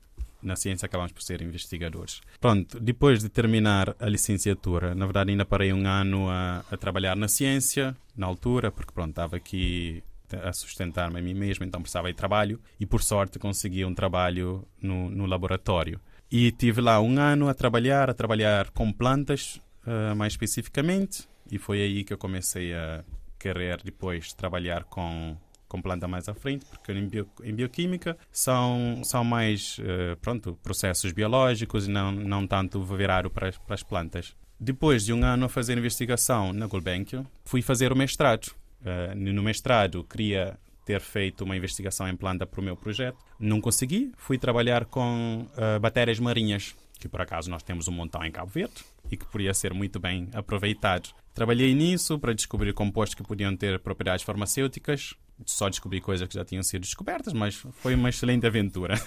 na 0.41 0.55
ciência 0.55 0.85
acabamos 0.85 1.11
por 1.11 1.21
ser 1.21 1.41
investigadores. 1.41 2.21
Pronto, 2.39 2.79
depois 2.79 3.21
de 3.21 3.29
terminar 3.29 3.95
a 3.99 4.07
licenciatura, 4.07 4.93
na 4.93 5.05
verdade 5.05 5.31
ainda 5.31 5.45
parei 5.45 5.73
um 5.73 5.85
ano 5.87 6.29
a, 6.29 6.63
a 6.71 6.77
trabalhar 6.77 7.15
na 7.15 7.27
ciência, 7.27 7.95
na 8.15 8.27
altura, 8.27 8.71
porque 8.71 8.91
pronto, 8.93 9.09
estava 9.09 9.35
aqui 9.35 10.03
a 10.35 10.51
sustentar-me 10.51 11.19
a 11.19 11.21
mim 11.21 11.33
mesmo, 11.33 11.65
então 11.65 11.81
precisava 11.81 12.07
de 12.07 12.15
trabalho 12.15 12.59
e 12.79 12.85
por 12.85 13.01
sorte 13.01 13.39
consegui 13.39 13.85
um 13.85 13.93
trabalho 13.93 14.67
no, 14.81 15.09
no 15.09 15.25
laboratório. 15.25 15.99
E 16.31 16.51
tive 16.51 16.81
lá 16.81 16.99
um 16.99 17.17
ano 17.19 17.47
a 17.47 17.53
trabalhar, 17.53 18.09
a 18.09 18.13
trabalhar 18.13 18.69
com 18.71 18.91
plantas 18.91 19.61
eh, 19.85 20.13
mais 20.13 20.33
especificamente 20.33 21.27
e 21.49 21.57
foi 21.57 21.81
aí 21.81 22.03
que 22.03 22.13
eu 22.13 22.17
comecei 22.17 22.73
a 22.73 23.03
querer 23.39 23.81
depois 23.83 24.33
trabalhar 24.33 24.83
com 24.83 25.37
com 25.67 25.81
planta 25.81 26.07
mais 26.07 26.29
à 26.29 26.33
frente, 26.33 26.65
porque 26.65 26.91
em, 26.91 27.07
bio, 27.07 27.27
em 27.43 27.53
bioquímica 27.53 28.17
são, 28.31 29.01
são 29.03 29.23
mais 29.23 29.77
eh, 29.81 30.15
pronto, 30.21 30.57
processos 30.63 31.11
biológicos 31.11 31.87
e 31.87 31.91
não, 31.91 32.11
não 32.11 32.47
tanto 32.47 32.81
virado 32.83 33.29
para, 33.29 33.51
para 33.51 33.75
as 33.75 33.83
plantas. 33.83 34.35
Depois 34.59 35.05
de 35.05 35.13
um 35.13 35.23
ano 35.23 35.45
a 35.45 35.49
fazer 35.49 35.77
investigação 35.77 36.51
na 36.51 36.65
Gulbenkian, 36.67 37.25
fui 37.45 37.61
fazer 37.61 37.91
o 37.91 37.95
mestrado. 37.95 38.51
Eh, 38.85 39.15
no 39.15 39.43
mestrado, 39.43 40.03
queria 40.03 40.57
ter 40.85 41.01
feito 41.01 41.43
uma 41.43 41.55
investigação 41.55 42.07
em 42.07 42.15
planta 42.15 42.45
para 42.45 42.61
o 42.61 42.63
meu 42.63 42.75
projeto. 42.75 43.17
Não 43.37 43.59
consegui. 43.59 44.11
Fui 44.15 44.37
trabalhar 44.37 44.85
com 44.85 45.45
eh, 45.57 45.79
bactérias 45.79 46.19
marinhas, 46.19 46.75
que 46.97 47.09
por 47.09 47.21
acaso 47.21 47.49
nós 47.49 47.61
temos 47.61 47.87
um 47.87 47.91
montão 47.91 48.23
em 48.23 48.31
Cabo 48.31 48.49
Verde 48.49 48.85
e 49.11 49.17
que 49.17 49.25
podia 49.25 49.53
ser 49.53 49.73
muito 49.73 49.99
bem 49.99 50.29
aproveitado. 50.33 51.09
Trabalhei 51.33 51.75
nisso 51.75 52.17
para 52.17 52.33
descobrir 52.33 52.73
compostos 52.73 53.15
que 53.15 53.23
podiam 53.23 53.55
ter 53.55 53.79
propriedades 53.79 54.23
farmacêuticas. 54.25 55.13
Só 55.45 55.69
descobri 55.69 56.01
coisas 56.01 56.27
que 56.27 56.33
já 56.33 56.43
tinham 56.43 56.63
sido 56.63 56.81
descobertas, 56.81 57.31
mas 57.33 57.55
foi 57.73 57.93
uma 57.93 58.09
excelente 58.09 58.47
aventura. 58.47 58.95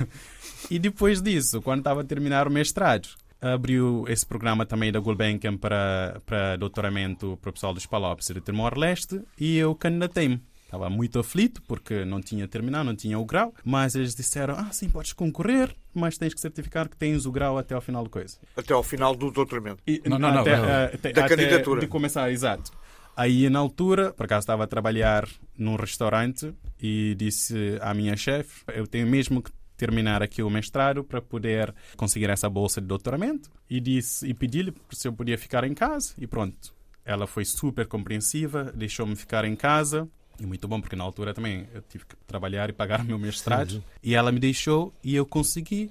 E 0.70 0.78
depois 0.78 1.20
disso, 1.20 1.60
quando 1.60 1.80
estava 1.80 2.02
a 2.02 2.04
terminar 2.04 2.46
o 2.46 2.50
mestrado, 2.50 3.08
abriu 3.40 4.04
esse 4.08 4.24
programa 4.26 4.66
também 4.66 4.92
da 4.92 5.00
Gulbenkian 5.00 5.56
para, 5.56 6.20
para 6.26 6.56
doutoramento 6.56 7.38
para 7.40 7.50
o 7.50 7.52
pessoal 7.52 7.72
dos 7.74 7.86
Palopes 7.86 8.28
de 8.28 8.40
Timor-Leste 8.40 9.20
e 9.38 9.56
eu 9.56 9.74
candidatei-me. 9.74 10.42
Estava 10.64 10.88
muito 10.88 11.18
aflito 11.18 11.60
porque 11.62 12.04
não 12.04 12.20
tinha 12.20 12.46
terminado, 12.46 12.84
não 12.84 12.94
tinha 12.94 13.18
o 13.18 13.24
grau, 13.24 13.52
mas 13.64 13.96
eles 13.96 14.14
disseram: 14.14 14.54
Ah, 14.56 14.68
sim, 14.70 14.88
podes 14.88 15.12
concorrer, 15.12 15.74
mas 15.92 16.16
tens 16.16 16.32
que 16.32 16.40
certificar 16.40 16.88
que 16.88 16.96
tens 16.96 17.26
o 17.26 17.32
grau 17.32 17.58
até 17.58 17.74
ao 17.74 17.80
final 17.80 18.04
da 18.04 18.08
coisa. 18.10 18.36
Até 18.56 18.72
ao 18.72 18.82
final 18.84 19.16
do 19.16 19.32
doutoramento. 19.32 19.82
E- 19.84 20.00
Não, 20.06 20.16
não, 20.16 20.32
não, 20.32 20.40
até, 20.42 20.56
não. 20.56 20.64
eh, 20.68 20.90
até- 20.94 21.12
Da 21.12 21.24
até 21.24 21.34
candidatura. 21.36 21.80
De 21.80 21.88
começar, 21.88 22.30
exato. 22.30 22.70
Aí, 23.16 23.50
na 23.50 23.58
altura, 23.58 24.12
por 24.12 24.26
acaso 24.26 24.44
estava 24.44 24.62
a 24.62 24.66
trabalhar 24.68 25.26
num 25.58 25.74
restaurante 25.74 26.54
e 26.80 27.16
disse 27.18 27.76
à 27.80 27.92
minha 27.92 28.16
chefe: 28.16 28.62
Eu 28.72 28.86
tenho 28.86 29.08
mesmo 29.08 29.42
que 29.42 29.50
terminar 29.80 30.22
aqui 30.22 30.42
o 30.42 30.50
mestrado 30.50 31.02
para 31.02 31.22
poder 31.22 31.74
conseguir 31.96 32.28
essa 32.28 32.50
bolsa 32.50 32.82
de 32.82 32.86
doutoramento. 32.86 33.50
E 33.68 33.80
disse 33.80 34.28
e 34.28 34.34
pedi-lhe 34.34 34.74
se 34.90 35.08
eu 35.08 35.12
podia 35.12 35.38
ficar 35.38 35.64
em 35.64 35.72
casa. 35.72 36.12
E 36.18 36.26
pronto. 36.26 36.74
Ela 37.02 37.26
foi 37.26 37.46
super 37.46 37.86
compreensiva, 37.86 38.70
deixou-me 38.74 39.16
ficar 39.16 39.46
em 39.46 39.56
casa. 39.56 40.06
E 40.38 40.44
muito 40.44 40.68
bom 40.68 40.80
porque 40.80 40.94
na 40.94 41.02
altura 41.02 41.32
também 41.32 41.66
eu 41.74 41.82
tive 41.88 42.04
que 42.04 42.14
trabalhar 42.26 42.68
e 42.68 42.74
pagar 42.74 43.00
o 43.00 43.04
meu 43.04 43.18
mestrado. 43.18 43.72
Sim. 43.72 43.82
e 44.02 44.14
ela 44.14 44.30
me 44.30 44.38
deixou 44.38 44.92
e 45.02 45.16
eu 45.16 45.24
consegui. 45.24 45.90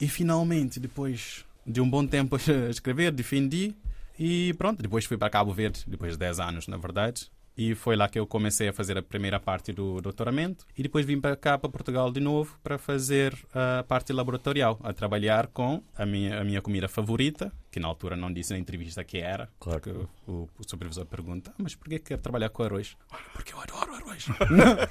E 0.00 0.08
finalmente 0.08 0.80
depois 0.80 1.44
de 1.64 1.80
um 1.80 1.88
bom 1.88 2.04
tempo 2.04 2.34
a 2.66 2.68
escrever 2.68 3.12
defendi. 3.12 3.76
E 4.18 4.52
pronto 4.54 4.82
depois 4.82 5.04
fui 5.04 5.16
para 5.16 5.30
Cabo 5.30 5.52
Verde 5.54 5.84
depois 5.86 6.12
de 6.12 6.18
10 6.18 6.40
anos 6.40 6.66
na 6.66 6.76
verdade 6.76 7.30
e 7.62 7.74
foi 7.74 7.94
lá 7.94 8.08
que 8.08 8.18
eu 8.18 8.26
comecei 8.26 8.68
a 8.68 8.72
fazer 8.72 8.96
a 8.96 9.02
primeira 9.02 9.38
parte 9.38 9.70
do 9.72 10.00
doutoramento 10.00 10.64
e 10.78 10.82
depois 10.82 11.04
vim 11.04 11.20
para 11.20 11.36
cá, 11.36 11.58
para 11.58 11.68
Portugal 11.68 12.10
de 12.10 12.18
novo, 12.20 12.58
para 12.62 12.78
fazer 12.78 13.36
a 13.54 13.84
parte 13.86 14.12
laboratorial, 14.14 14.78
a 14.82 14.92
trabalhar 14.94 15.46
com 15.48 15.82
a 15.94 16.06
minha, 16.06 16.40
a 16.40 16.44
minha 16.44 16.62
comida 16.62 16.88
favorita, 16.88 17.52
que 17.70 17.78
na 17.78 17.86
altura 17.86 18.16
não 18.16 18.32
disse 18.32 18.52
na 18.54 18.58
entrevista 18.58 19.04
que 19.04 19.18
era, 19.18 19.48
Claro. 19.60 19.80
porque 19.80 20.06
o, 20.26 20.48
o 20.58 20.62
supervisor 20.66 21.04
pergunta, 21.06 21.50
"Ah, 21.52 21.60
mas 21.62 21.74
porquê 21.74 21.98
que 21.98 22.06
quer 22.06 22.18
trabalhar 22.18 22.48
com 22.48 22.62
arroz? 22.62 22.96
"Olha, 23.12 23.22
porque 23.34 23.52
eu 23.52 23.60
adoro 23.60 23.79
arroz. 24.10 24.26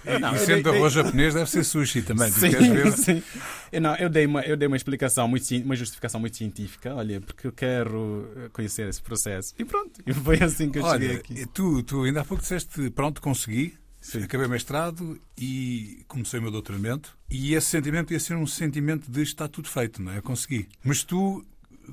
e 0.05 0.21
eu 0.39 0.45
sendo 0.45 0.63
dei- 0.63 0.77
arroz 0.77 0.93
japonês, 0.93 1.33
deve 1.33 1.49
ser 1.49 1.63
sushi 1.63 2.01
também. 2.01 2.31
Sim, 2.31 2.51
sim. 2.91 3.23
Eu, 3.71 3.81
não, 3.81 3.95
eu, 3.95 4.09
dei 4.09 4.25
uma, 4.25 4.41
eu 4.41 4.57
dei 4.57 4.67
uma 4.67 4.77
explicação, 4.77 5.27
muito, 5.27 5.45
uma 5.63 5.75
justificação 5.75 6.19
muito 6.19 6.35
científica. 6.37 6.93
Olha, 6.95 7.21
porque 7.21 7.47
eu 7.47 7.51
quero 7.51 8.27
eh, 8.35 8.49
conhecer 8.51 8.87
esse 8.87 9.01
processo. 9.01 9.53
E 9.59 9.65
pronto, 9.65 10.01
e 10.05 10.13
foi 10.13 10.41
assim 10.41 10.69
que 10.71 10.79
eu 10.79 10.89
cheguei 10.89 11.09
Olha, 11.09 11.17
aqui. 11.19 11.45
tu, 11.47 11.83
tu 11.83 12.03
ainda 12.03 12.21
há 12.21 12.25
pouco 12.25 12.41
disseste, 12.41 12.89
pronto, 12.89 13.21
consegui, 13.21 13.75
Sim. 14.01 14.23
acabei 14.23 14.47
o 14.47 14.49
mestrado 14.49 15.19
e 15.37 16.03
comecei 16.07 16.39
o 16.39 16.43
meu 16.43 16.51
doutoramento. 16.51 17.17
E 17.29 17.53
esse 17.53 17.67
sentimento 17.67 18.11
ia 18.13 18.19
ser 18.19 18.35
um 18.35 18.47
sentimento 18.47 19.11
de 19.11 19.21
está 19.21 19.47
tudo 19.47 19.67
feito, 19.67 20.01
não 20.01 20.11
é? 20.11 20.17
Eu 20.17 20.23
consegui. 20.23 20.67
Mas 20.83 21.03
tu 21.03 21.45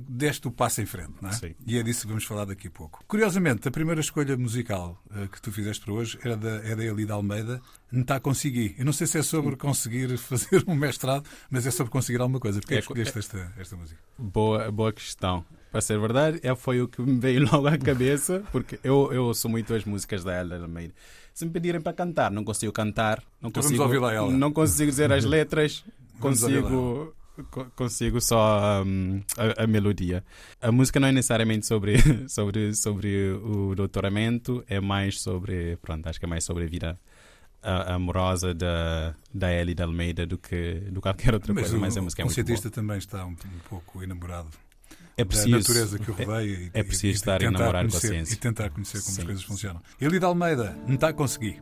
deste 0.09 0.47
o 0.49 0.51
passo 0.51 0.81
em 0.81 0.87
frente, 0.87 1.13
não 1.21 1.31
é? 1.31 1.33
Sim. 1.33 1.55
E 1.67 1.79
é 1.79 1.83
disso 1.83 2.03
que 2.03 2.09
vamos 2.09 2.25
falar 2.25 2.45
daqui 2.45 2.69
a 2.69 2.71
pouco. 2.71 3.03
Curiosamente, 3.07 3.67
a 3.67 3.71
primeira 3.71 4.01
escolha 4.01 4.37
musical 4.37 5.03
eh, 5.15 5.29
que 5.31 5.41
tu 5.41 5.51
fizeste 5.53 5.85
para 5.85 5.95
hoje 5.95 6.19
era 6.25 6.37
da, 6.37 6.51
é 6.65 6.75
da 6.77 6.85
Elida 6.85 7.15
Almeida, 7.15 7.61
Nta 7.93 8.21
Consegui. 8.21 8.75
Eu 8.79 8.85
não 8.85 8.93
sei 8.93 9.07
se 9.07 9.19
é 9.19 9.23
sobre 9.23 9.57
conseguir 9.57 10.17
fazer 10.19 10.65
um 10.67 10.75
mestrado, 10.75 11.29
mas 11.51 11.67
é 11.67 11.71
sobre 11.71 11.91
conseguir 11.93 12.21
alguma 12.21 12.41
coisa. 12.41 12.61
Porquê 12.61 12.75
é 12.75 12.77
É 12.77 12.81
escolheste 12.81 13.19
esta, 13.19 13.53
esta 13.59 13.77
música? 13.77 14.01
Boa, 14.19 14.71
boa 14.71 14.93
questão. 14.93 15.45
Para 15.73 15.81
ser 15.81 15.99
verdade, 15.99 16.41
é, 16.43 16.55
foi 16.55 16.81
o 16.81 16.89
que 16.89 17.03
me 17.03 17.19
veio 17.19 17.45
logo 17.53 17.67
à 17.67 17.77
cabeça, 17.77 18.43
porque 18.53 18.79
eu, 18.83 19.11
eu 19.13 19.25
ouço 19.25 19.49
muito 19.49 19.75
as 19.75 19.85
músicas 19.85 20.25
da 20.25 20.33
Ela 20.33 20.57
Almeida. 20.59 20.95
Se 21.35 21.45
me 21.45 21.51
pedirem 21.51 21.81
para 21.83 21.93
cantar, 21.93 22.31
não 22.31 22.43
consigo 22.45 22.73
cantar, 22.73 23.23
não 23.43 23.51
Então 23.51 23.63
vamos 23.63 23.77
consigo, 23.79 24.07
a 24.07 24.13
ela. 24.13 24.31
não 24.33 24.51
consigo 24.53 24.91
dizer 24.91 25.13
as 25.13 25.23
letras, 25.27 25.85
consigo, 26.19 26.67
co- 26.69 27.15
consigo 27.75 28.21
só 28.21 28.83
hum, 28.85 29.23
a, 29.37 29.65
a 29.65 29.67
melodia. 29.67 30.25
A 30.61 30.71
música 30.73 30.99
não 31.01 31.09
é 31.09 31.13
necessariamente 31.13 31.67
sobre, 31.67 31.97
sobre, 32.29 32.75
sobre 32.75 33.33
o 33.33 33.75
doutoramento, 33.75 34.65
é 34.69 34.81
mais 34.81 35.21
sobre, 35.21 35.77
pronto, 35.79 36.07
acho 36.09 36.19
que 36.19 36.25
é 36.25 36.29
mais 36.29 36.45
sobre 36.45 36.65
a 36.65 36.67
vida 36.67 36.99
a- 37.63 37.95
amorosa 37.95 38.55
da, 38.55 39.15
da 39.35 39.53
Ellie 39.53 39.75
de 39.75 39.83
Almeida 39.83 40.27
do 40.27 40.39
que 40.39 40.75
do 40.91 41.01
qualquer 41.01 41.35
outra 41.35 41.53
Mas 41.53 41.65
coisa, 41.65 41.77
o 41.77 41.81
mas 41.81 41.97
a 41.97 42.03
música 42.03 42.23
é 42.23 42.25
muito 42.25 42.35
boa. 42.37 42.45
concertista 42.45 42.71
também 42.71 42.99
está 42.99 43.25
um, 43.27 43.31
um 43.31 43.59
pouco 43.69 44.03
enamorado 44.03 44.49
É 45.17 45.25
da 45.25 45.27
preciso, 45.27 45.51
natureza 45.51 45.99
que 45.99 46.11
o 46.11 46.15
é- 46.19 46.25
rodeia 46.25 46.51
e, 46.57 46.71
é 46.73 46.83
preciso 46.83 47.07
e, 47.07 47.11
estar 47.17 47.37
e 47.37 47.39
tentar 47.47 47.59
enamorado 47.59 47.89
com 47.91 47.97
a 47.97 48.01
conhecer, 48.01 48.09
ciência. 48.09 48.35
E 48.35 48.37
tentar 48.37 48.71
conhecer 48.71 48.99
como 49.01 49.11
as 49.11 49.15
Sim. 49.17 49.25
coisas 49.27 49.43
funcionam. 49.45 49.83
Elida 50.01 50.27
Almeida, 50.27 50.77
não 50.87 50.95
está 50.95 51.09
a 51.09 51.13
conseguir. 51.13 51.61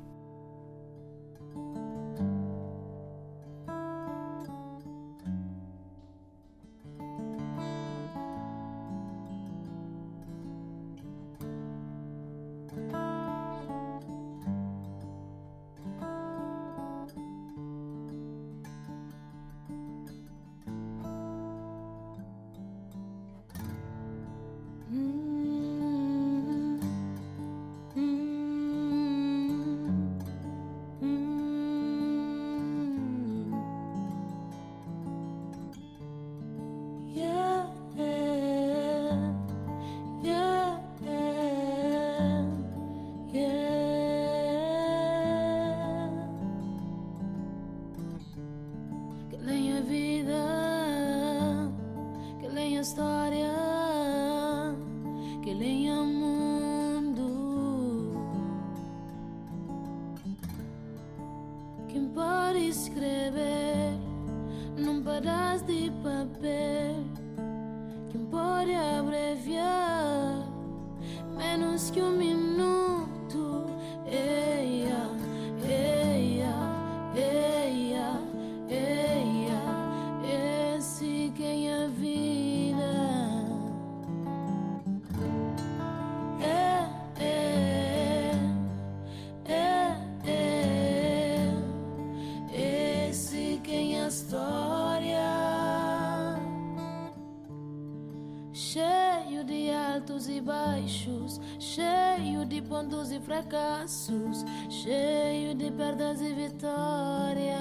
Pontos 102.84 103.10
e 103.10 103.18
fracassos, 103.18 104.44
cheio 104.68 105.54
de 105.54 105.70
perdas 105.70 106.20
e 106.20 106.34
vitórias. 106.34 107.56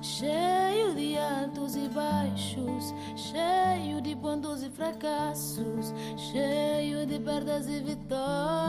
Cheio 0.00 0.94
de 0.96 1.16
altos 1.16 1.76
e 1.76 1.88
baixos, 1.88 2.92
cheio 3.14 4.00
de 4.00 4.16
pontos 4.16 4.64
e 4.64 4.70
fracassos, 4.70 5.94
cheio 6.16 7.06
de 7.06 7.20
perdas 7.20 7.68
e 7.68 7.78
vitórias. 7.78 8.61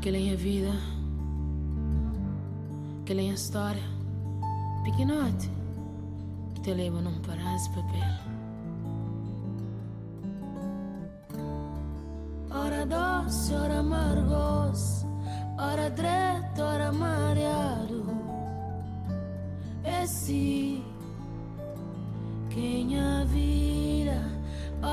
Que 0.00 0.10
lenha 0.10 0.32
a 0.32 0.36
vida, 0.36 0.72
que 3.04 3.14
lenha 3.14 3.32
a 3.32 3.34
história, 3.34 3.82
pequenote, 4.82 5.50
que 6.54 6.60
te 6.62 6.74
leva 6.74 7.00
num 7.00 7.20
paraço 7.20 7.70
papel. 7.70 8.30
doce, 12.86 13.54
ora 13.54 13.78
amargos, 13.78 15.06
ora 15.58 15.90
direto, 15.90 16.62
ora 16.62 16.90
mareado. 16.92 18.04
É 19.84 20.06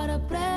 a 0.09 0.19
prayer 0.19 0.56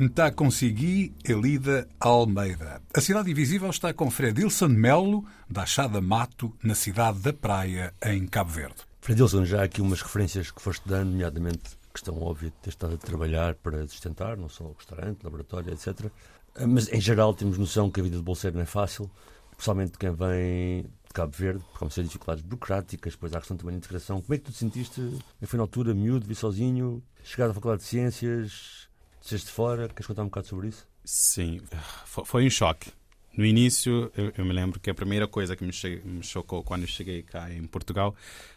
Nta 0.00 0.32
consegui 0.32 1.12
Elida 1.22 1.86
Almeida. 2.00 2.80
A 2.96 3.02
Cidade 3.02 3.30
Invisível 3.30 3.68
está 3.68 3.92
com 3.92 4.10
Fredilson 4.10 4.68
Melo, 4.68 5.26
da 5.46 5.64
Achada 5.64 6.00
Mato, 6.00 6.56
na 6.62 6.74
cidade 6.74 7.18
da 7.18 7.34
Praia, 7.34 7.92
em 8.06 8.26
Cabo 8.26 8.50
Verde. 8.50 8.76
Fredilson, 9.02 9.44
já 9.44 9.60
há 9.60 9.64
aqui 9.64 9.82
umas 9.82 10.00
referências 10.00 10.50
que 10.50 10.62
foste 10.62 10.88
dando, 10.88 11.10
nomeadamente 11.10 11.76
questão 11.92 12.18
óbvia 12.18 12.48
de 12.48 12.56
ter 12.62 12.70
estado 12.70 12.94
a 12.94 12.96
trabalhar 12.96 13.56
para 13.56 13.86
sustentar, 13.88 14.38
não 14.38 14.48
só 14.48 14.64
o 14.64 14.72
restaurante, 14.72 15.22
laboratório, 15.22 15.70
etc. 15.70 16.10
Ah, 16.54 16.66
Mas, 16.66 16.90
em 16.90 17.00
geral, 17.00 17.34
temos 17.34 17.58
noção 17.58 17.90
que 17.90 18.00
a 18.00 18.02
vida 18.02 18.16
de 18.16 18.22
bolseiro 18.22 18.56
não 18.56 18.62
é 18.62 18.66
fácil, 18.66 19.10
especialmente 19.50 19.98
quem 19.98 20.14
vem 20.14 20.82
de 20.84 21.12
Cabo 21.12 21.36
Verde, 21.36 21.62
por 21.72 21.78
começar 21.80 22.00
dificuldades 22.02 22.42
burocráticas, 22.42 23.12
depois 23.12 23.34
há 23.34 23.36
a 23.36 23.40
questão 23.40 23.56
também 23.58 23.74
da 23.74 23.78
integração. 23.78 24.22
Como 24.22 24.32
é 24.32 24.38
que 24.38 24.44
tu 24.44 24.52
te 24.52 24.56
sentiste? 24.56 25.02
Fui 25.42 25.58
na 25.58 25.64
altura 25.64 25.92
miúdo, 25.92 26.26
vi 26.26 26.34
sozinho, 26.34 27.02
chegar 27.22 27.50
à 27.50 27.52
Faculdade 27.52 27.82
de 27.82 27.88
Ciências, 27.88 28.79
desceste 29.20 29.50
fora, 29.50 29.88
queres 29.88 30.06
contar 30.06 30.22
um 30.22 30.26
bocado 30.26 30.46
sobre 30.46 30.68
isso? 30.68 30.86
Sim, 31.04 31.60
fo- 32.06 32.24
foi 32.24 32.46
um 32.46 32.50
choque. 32.50 32.90
No 33.36 33.44
início, 33.46 34.10
eu, 34.16 34.32
eu 34.36 34.44
me 34.44 34.52
lembro 34.52 34.80
que 34.80 34.90
a 34.90 34.94
primeira 34.94 35.26
coisa 35.28 35.54
que 35.56 35.64
me, 35.64 35.72
che- 35.72 36.00
me 36.04 36.22
chocou 36.22 36.62
quando 36.64 36.86
cheguei 36.86 37.22
cá 37.22 37.50
em 37.52 37.64
Portugal 37.64 38.14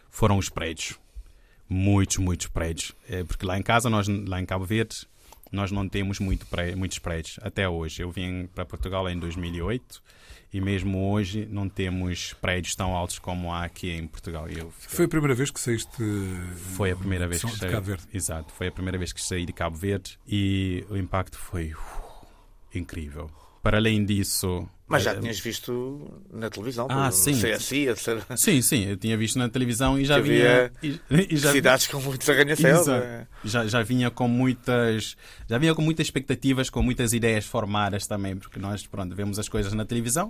foram 0.09 0.37
os 0.37 0.49
prédios. 0.49 0.97
Muitos, 1.69 2.17
muitos 2.17 2.47
prédios. 2.47 2.93
É, 3.07 3.23
porque 3.23 3.45
lá 3.45 3.57
em 3.57 3.63
casa, 3.63 3.89
nós, 3.89 4.07
lá 4.07 4.39
em 4.41 4.45
Cabo 4.45 4.65
Verde, 4.65 5.07
nós 5.51 5.71
não 5.71 5.87
temos 5.87 6.19
muito 6.19 6.45
muitos 6.75 6.99
prédios. 6.99 7.39
Até 7.41 7.67
hoje. 7.69 8.01
Eu 8.03 8.11
vim 8.11 8.47
para 8.47 8.65
Portugal 8.65 9.07
em 9.09 9.17
2008 9.17 10.03
e 10.53 10.61
mesmo 10.61 11.09
hoje 11.11 11.47
não 11.49 11.67
temos 11.67 12.33
prédios 12.33 12.75
tão 12.75 12.95
altos 12.95 13.17
como 13.19 13.51
há 13.51 13.63
aqui 13.63 13.89
em 13.91 14.05
Portugal. 14.07 14.47
Eu 14.47 14.69
fiquei- 14.71 14.95
Foi 14.97 15.05
a 15.05 15.07
primeira 15.07 15.33
vez 15.35 15.49
que 15.49 15.59
saíste 15.59 15.89
foi 16.75 16.91
a 16.91 16.95
primeira 16.95 17.27
vez 17.27 17.41
de 17.41 17.47
que 17.47 17.57
saí. 17.57 17.67
de 17.69 17.73
Cabo 17.75 17.85
Verde. 17.87 18.03
Exato, 18.13 18.53
foi 18.53 18.67
a 18.67 18.71
primeira 18.71 18.97
vez 18.97 19.11
que 19.11 19.21
saí 19.21 19.45
de 19.45 19.53
Cabo 19.53 19.75
Verde 19.75 20.19
e 20.27 20.85
o 20.89 20.95
impacto 20.97 21.37
foi 21.37 21.73
uh, 21.73 22.27
incrível. 22.73 23.29
Para 23.63 23.77
além 23.77 24.03
disso. 24.03 24.67
Mas 24.85 25.03
já 25.03 25.13
eh, 25.13 25.19
tinhas 25.21 25.39
visto 25.39 26.21
na 26.29 26.49
televisão, 26.49 26.85
Ah, 26.89 27.09
sim. 27.09 27.31
CSI, 27.31 27.87
etc. 27.87 28.21
Sim, 28.35 28.61
sim, 28.61 28.85
eu 28.89 28.97
tinha 28.97 29.17
visto 29.17 29.39
na 29.39 29.47
televisão 29.47 29.97
e 29.97 30.03
já 30.03 30.19
vinha. 30.19 30.69
E, 30.83 30.99
e 31.09 31.37
já, 31.37 31.53
Cidades 31.53 31.87
com 31.87 32.01
muitos 32.01 32.29
arranha-céus. 32.29 32.89
É. 32.89 33.25
já, 33.45 33.65
já 33.65 33.81
vinha 33.81 34.11
com 34.11 34.27
muitas. 34.27 35.15
Já 35.49 35.57
vinha 35.57 35.73
com 35.73 35.81
muitas 35.81 36.05
expectativas, 36.07 36.69
com 36.69 36.83
muitas 36.83 37.13
ideias 37.13 37.45
formadas 37.45 38.05
também, 38.05 38.35
porque 38.35 38.59
nós, 38.59 38.85
pronto, 38.85 39.15
vemos 39.15 39.39
as 39.39 39.47
coisas 39.47 39.71
na 39.71 39.85
televisão 39.85 40.29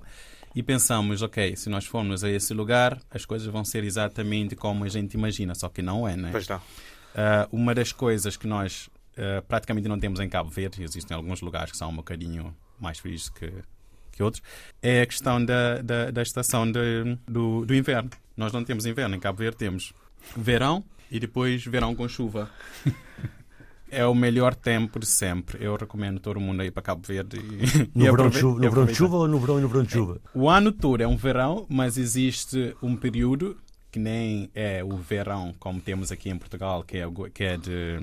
e 0.56 0.62
pensamos, 0.62 1.24
ok, 1.24 1.56
se 1.56 1.68
nós 1.68 1.86
formos 1.86 2.24
a 2.24 2.30
esse 2.30 2.54
lugar, 2.54 3.00
as 3.10 3.26
coisas 3.26 3.48
vão 3.48 3.66
ser 3.66 3.84
exatamente 3.84 4.56
como 4.56 4.84
a 4.84 4.90
gente 4.90 5.16
imagina, 5.16 5.56
só 5.56 5.68
que 5.70 5.82
não 5.82 6.08
é, 6.08 6.16
né? 6.16 6.30
Pois 6.32 6.48
não. 6.48 6.62
Ah, 7.16 7.48
uma 7.52 7.74
das 7.74 7.92
coisas 7.92 8.38
que 8.38 8.46
nós 8.46 8.92
ah, 9.18 9.44
praticamente 9.48 9.88
não 9.88 10.00
temos 10.00 10.20
em 10.20 10.30
Cabo 10.30 10.52
Verde, 10.52 10.84
existem 10.84 11.18
alguns 11.18 11.42
lugares 11.42 11.72
que 11.72 11.78
são 11.78 11.90
um 11.90 11.96
bocadinho 11.96 12.56
mais 12.84 13.00
frios 13.00 13.30
que, 13.30 13.52
que 14.12 14.22
outros, 14.22 14.44
é 14.82 15.02
a 15.02 15.06
questão 15.08 15.44
da, 15.44 15.82
da, 15.82 16.12
da 16.12 16.22
estação 16.22 16.70
de- 16.72 17.18
do, 17.28 17.66
do 17.66 17.74
inverno. 17.74 18.10
Nós 18.38 18.52
não 18.54 18.64
temos 18.64 18.86
inverno, 18.86 19.16
em 19.16 19.20
Cabo 19.20 19.40
Verde 19.40 19.58
temos 19.58 19.94
verão 20.38 20.84
e 21.10 21.20
depois 21.20 21.64
verão 21.66 21.96
com 21.96 22.08
chuva. 22.08 22.50
É 23.96 24.04
o 24.08 24.16
melhor 24.16 24.56
tempo 24.56 25.00
de 25.00 25.06
sempre. 25.06 25.64
Eu 25.64 25.76
recomendo 25.76 26.20
todo 26.20 26.40
mundo 26.40 26.64
ir 26.64 26.72
para 26.72 26.82
Cabo 26.82 27.06
Verde. 27.06 27.38
E, 27.38 27.92
No 27.96 28.06
e 28.08 28.10
verão, 28.10 28.32
chuva, 28.32 28.60
no 28.60 28.70
verão 28.72 28.86
de 28.88 28.96
chuva 28.96 29.18
ou 29.18 29.28
no 29.28 29.40
verão 29.40 29.60
e 29.60 29.62
no 29.62 29.68
verão 29.68 29.84
de 29.84 29.92
chuva? 29.92 30.20
O 30.34 30.50
ano 30.50 30.72
todo 30.72 31.02
é 31.04 31.08
um 31.08 31.16
verão, 31.16 31.68
mas 31.70 31.96
existe 31.96 32.76
um 32.82 32.96
período 32.96 33.56
que 33.92 34.00
nem 34.00 34.50
é 34.56 34.84
o 34.84 34.98
verão 34.98 35.54
como 35.60 35.80
temos 35.80 36.12
aqui 36.12 36.28
em 36.32 36.38
Portugal, 36.40 36.84
que 36.84 36.98
é, 36.98 37.06
que 37.32 37.44
é 37.44 37.56
de 37.56 38.00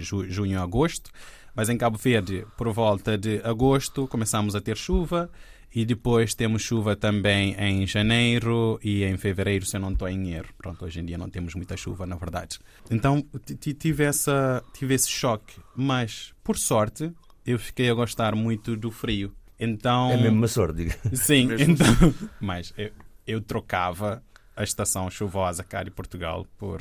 ju- 0.00 0.30
junho 0.30 0.60
a 0.60 0.62
agosto. 0.62 1.10
Mas 1.54 1.68
em 1.68 1.76
Cabo 1.76 1.98
Verde, 1.98 2.46
por 2.56 2.72
volta 2.72 3.16
de 3.18 3.40
agosto, 3.44 4.06
começamos 4.08 4.54
a 4.54 4.60
ter 4.60 4.76
chuva 4.76 5.30
e 5.74 5.84
depois 5.84 6.34
temos 6.34 6.62
chuva 6.62 6.96
também 6.96 7.54
em 7.58 7.86
janeiro 7.86 8.78
e 8.82 9.04
em 9.04 9.16
fevereiro, 9.16 9.66
se 9.66 9.76
eu 9.76 9.80
não 9.80 9.92
estou 9.92 10.08
em 10.08 10.32
erro. 10.32 10.48
Pronto, 10.56 10.84
hoje 10.84 11.00
em 11.00 11.04
dia 11.04 11.18
não 11.18 11.28
temos 11.28 11.54
muita 11.54 11.76
chuva, 11.76 12.06
na 12.06 12.16
verdade. 12.16 12.58
Então 12.90 13.22
ti- 13.44 13.54
ti- 13.56 13.74
tive, 13.74 14.04
essa, 14.04 14.62
tive 14.72 14.94
esse 14.94 15.08
choque, 15.10 15.60
mas 15.76 16.32
por 16.42 16.56
sorte 16.56 17.12
eu 17.44 17.58
fiquei 17.58 17.90
a 17.90 17.94
gostar 17.94 18.34
muito 18.34 18.76
do 18.76 18.90
frio. 18.90 19.32
Então, 19.60 20.10
É 20.12 20.16
mesmo 20.16 20.38
uma 20.38 20.48
sorte, 20.48 20.76
diga. 20.84 20.96
Sim, 21.16 21.48
Mesmo 21.48 21.72
então, 21.74 22.14
mas 22.40 22.72
eu, 22.78 22.90
eu 23.26 23.40
trocava 23.40 24.22
a 24.54 24.62
estação 24.62 25.10
chuvosa 25.10 25.62
cá 25.64 25.82
de 25.82 25.90
Portugal 25.90 26.46
por 26.56 26.80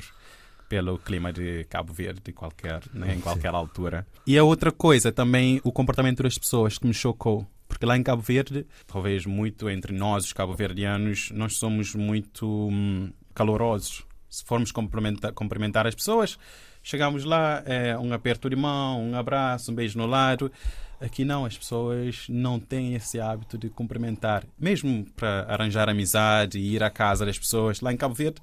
pelo 0.69 0.97
clima 0.97 1.31
de 1.31 1.63
Cabo 1.65 1.93
Verde 1.93 2.21
de 2.23 2.33
qualquer, 2.33 2.81
né, 2.93 3.15
em 3.15 3.19
qualquer 3.19 3.53
altura. 3.53 4.05
E 4.25 4.37
a 4.37 4.43
outra 4.43 4.71
coisa 4.71 5.11
também, 5.11 5.61
o 5.63 5.71
comportamento 5.71 6.23
das 6.23 6.37
pessoas 6.37 6.77
que 6.77 6.87
me 6.87 6.93
chocou. 6.93 7.47
Porque 7.67 7.85
lá 7.85 7.97
em 7.97 8.03
Cabo 8.03 8.21
Verde, 8.21 8.65
talvez 8.85 9.25
muito 9.25 9.69
entre 9.69 9.93
nós, 9.93 10.25
os 10.25 10.33
cabo-verdianos, 10.33 11.31
nós 11.31 11.57
somos 11.57 11.93
muito 11.93 12.47
hum, 12.71 13.11
calorosos. 13.33 14.05
Se 14.29 14.43
formos 14.43 14.71
cumprimentar, 14.71 15.31
cumprimentar 15.33 15.85
as 15.85 15.93
pessoas, 15.93 16.37
chegamos 16.81 17.23
lá, 17.23 17.61
é, 17.65 17.97
um 17.97 18.13
aperto 18.13 18.49
de 18.49 18.55
mão, 18.55 19.01
um 19.01 19.15
abraço, 19.15 19.71
um 19.71 19.75
beijo 19.75 19.97
no 19.97 20.05
lado. 20.05 20.51
Aqui 20.99 21.23
não, 21.23 21.45
as 21.45 21.55
pessoas 21.57 22.25
não 22.27 22.59
têm 22.59 22.95
esse 22.95 23.19
hábito 23.19 23.57
de 23.57 23.69
cumprimentar. 23.69 24.43
Mesmo 24.57 25.05
para 25.15 25.45
arranjar 25.47 25.87
amizade 25.89 26.57
e 26.57 26.73
ir 26.73 26.81
à 26.81 26.89
casa 26.89 27.25
das 27.25 27.37
pessoas. 27.37 27.81
Lá 27.81 27.93
em 27.93 27.97
Cabo 27.97 28.15
Verde, 28.15 28.41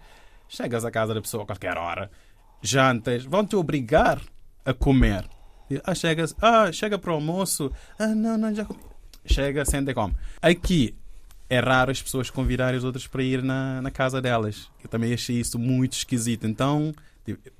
chegas 0.54 0.84
à 0.84 0.90
casa 0.90 1.14
da 1.14 1.20
pessoa 1.20 1.42
a 1.42 1.46
qualquer 1.46 1.76
hora, 1.76 2.10
jantas, 2.62 3.24
vão 3.24 3.44
te 3.44 3.56
obrigar 3.56 4.20
a 4.64 4.72
comer. 4.72 5.28
Ah, 5.82 5.94
chegas, 5.94 6.34
ah, 6.40 6.70
chega 6.72 6.98
para 6.98 7.10
o 7.10 7.14
almoço. 7.14 7.72
Ah, 7.98 8.08
não, 8.08 8.36
não, 8.36 8.54
já 8.54 8.64
comi. 8.64 8.80
Chega, 9.26 9.64
senta 9.64 9.90
e 9.90 9.94
come. 9.94 10.14
Aqui 10.40 10.94
é 11.48 11.58
raro 11.58 11.90
as 11.90 12.02
pessoas 12.02 12.30
convidarem 12.30 12.78
os 12.78 12.84
outros 12.84 13.06
para 13.06 13.22
ir 13.22 13.42
na, 13.42 13.80
na 13.80 13.90
casa 13.90 14.20
delas. 14.20 14.70
Eu 14.82 14.88
também 14.88 15.12
achei 15.12 15.38
isso 15.38 15.58
muito 15.58 15.94
esquisito. 15.94 16.46
Então, 16.46 16.92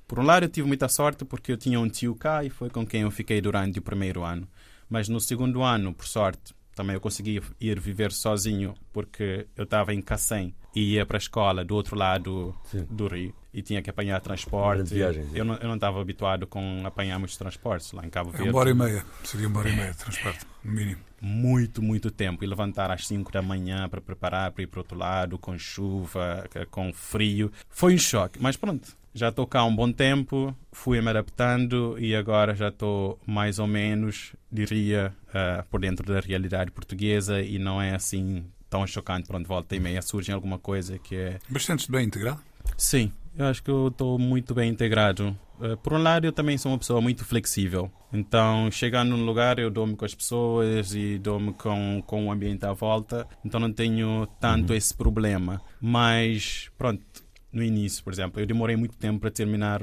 por 0.07 0.19
um 0.19 0.23
lado, 0.23 0.45
eu 0.45 0.49
tive 0.49 0.67
muita 0.67 0.87
sorte 0.87 1.25
porque 1.25 1.51
eu 1.51 1.57
tinha 1.57 1.79
um 1.79 1.89
tio 1.89 2.15
cá 2.15 2.43
e 2.43 2.49
foi 2.49 2.69
com 2.69 2.85
quem 2.85 3.01
eu 3.01 3.11
fiquei 3.11 3.41
durante 3.41 3.79
o 3.79 3.81
primeiro 3.81 4.23
ano. 4.23 4.47
Mas 4.89 5.09
no 5.09 5.19
segundo 5.19 5.63
ano, 5.63 5.93
por 5.93 6.07
sorte, 6.07 6.53
também 6.75 6.93
eu 6.93 6.99
consegui 7.01 7.41
ir 7.59 7.79
viver 7.79 8.11
sozinho 8.11 8.75
porque 8.93 9.47
eu 9.55 9.63
estava 9.63 9.93
em 9.93 10.01
Cacém 10.01 10.53
e 10.75 10.93
ia 10.95 11.05
para 11.05 11.17
a 11.17 11.19
escola 11.19 11.63
do 11.63 11.73
outro 11.75 11.95
lado 11.95 12.53
Sim. 12.65 12.85
do 12.89 13.07
Rio 13.07 13.33
e 13.53 13.61
tinha 13.61 13.81
que 13.81 13.89
apanhar 13.89 14.19
transporte. 14.19 14.93
eu 15.33 15.45
não 15.45 15.55
eu 15.55 15.67
não 15.69 15.75
estava 15.75 16.01
habituado 16.01 16.45
com 16.45 16.81
apanhar 16.85 17.17
muitos 17.17 17.37
transportes 17.37 17.91
lá 17.93 18.05
em 18.05 18.09
Cabo 18.09 18.29
É 18.31 18.33
Verde. 18.33 18.49
uma 18.49 18.59
hora 18.59 18.69
e 18.69 18.73
meia. 18.73 19.05
Seria 19.23 19.47
uma 19.47 19.59
hora 19.59 19.69
e 19.69 19.75
meia 19.75 19.91
de 19.91 19.97
transporte, 19.97 20.45
no 20.63 20.71
mínimo. 20.73 21.01
muito, 21.21 21.81
muito 21.81 22.11
tempo. 22.11 22.43
E 22.43 22.47
levantar 22.47 22.91
às 22.91 23.07
5 23.07 23.31
da 23.31 23.41
manhã 23.41 23.87
para 23.87 24.01
preparar 24.01 24.51
para 24.51 24.63
ir 24.63 24.67
para 24.67 24.79
o 24.79 24.81
outro 24.81 24.97
lado, 24.97 25.37
com 25.39 25.57
chuva, 25.57 26.43
com 26.69 26.91
frio. 26.91 27.49
Foi 27.69 27.95
um 27.95 27.97
choque, 27.97 28.37
mas 28.41 28.57
pronto. 28.57 28.95
Já 29.15 29.29
estou 29.29 29.47
cá 29.47 29.61
há 29.61 29.65
um 29.65 29.73
bom 29.73 29.93
tempo, 29.93 30.53
fui 30.73 30.99
me 30.99 31.09
adaptando 31.09 31.97
e 31.97 32.13
agora 32.13 32.53
já 32.53 32.67
estou 32.67 33.17
mais 33.25 33.59
ou 33.59 33.65
menos, 33.65 34.33
diria, 34.51 35.15
uh, 35.29 35.65
por 35.69 35.79
dentro 35.79 36.05
da 36.05 36.19
realidade 36.19 36.69
portuguesa 36.69 37.41
e 37.41 37.57
não 37.57 37.81
é 37.81 37.95
assim 37.95 38.43
tão 38.69 38.85
chocante. 38.85 39.25
Pronto, 39.25 39.47
volta 39.47 39.73
e 39.73 39.79
meia 39.79 40.01
surge 40.01 40.33
alguma 40.33 40.59
coisa 40.59 40.99
que 40.99 41.15
é. 41.15 41.39
Bastante 41.49 41.89
bem 41.89 42.05
integrado? 42.05 42.41
Sim, 42.75 43.09
eu 43.37 43.45
acho 43.45 43.63
que 43.63 43.71
eu 43.71 43.87
estou 43.87 44.19
muito 44.19 44.53
bem 44.53 44.69
integrado. 44.69 45.33
Uh, 45.61 45.77
por 45.77 45.93
um 45.93 46.03
lado, 46.03 46.25
eu 46.25 46.33
também 46.33 46.57
sou 46.57 46.73
uma 46.73 46.77
pessoa 46.77 46.99
muito 46.99 47.23
flexível. 47.23 47.89
Então, 48.11 48.69
chegando 48.69 49.15
num 49.15 49.25
lugar, 49.25 49.59
eu 49.59 49.71
dou-me 49.71 49.95
com 49.95 50.03
as 50.03 50.13
pessoas 50.13 50.93
e 50.93 51.17
dou-me 51.17 51.53
com, 51.53 52.03
com 52.05 52.27
o 52.27 52.31
ambiente 52.33 52.65
à 52.65 52.73
volta. 52.73 53.25
Então, 53.45 53.61
não 53.61 53.71
tenho 53.71 54.27
tanto 54.41 54.71
uhum. 54.71 54.75
esse 54.75 54.93
problema. 54.93 55.61
Mas, 55.79 56.69
pronto, 56.77 57.01
no 57.55 57.63
início, 57.63 58.03
por 58.03 58.11
exemplo, 58.11 58.41
eu 58.41 58.45
demorei 58.45 58.75
muito 58.75 58.97
tempo 58.97 59.19
para 59.19 59.31
terminar, 59.31 59.81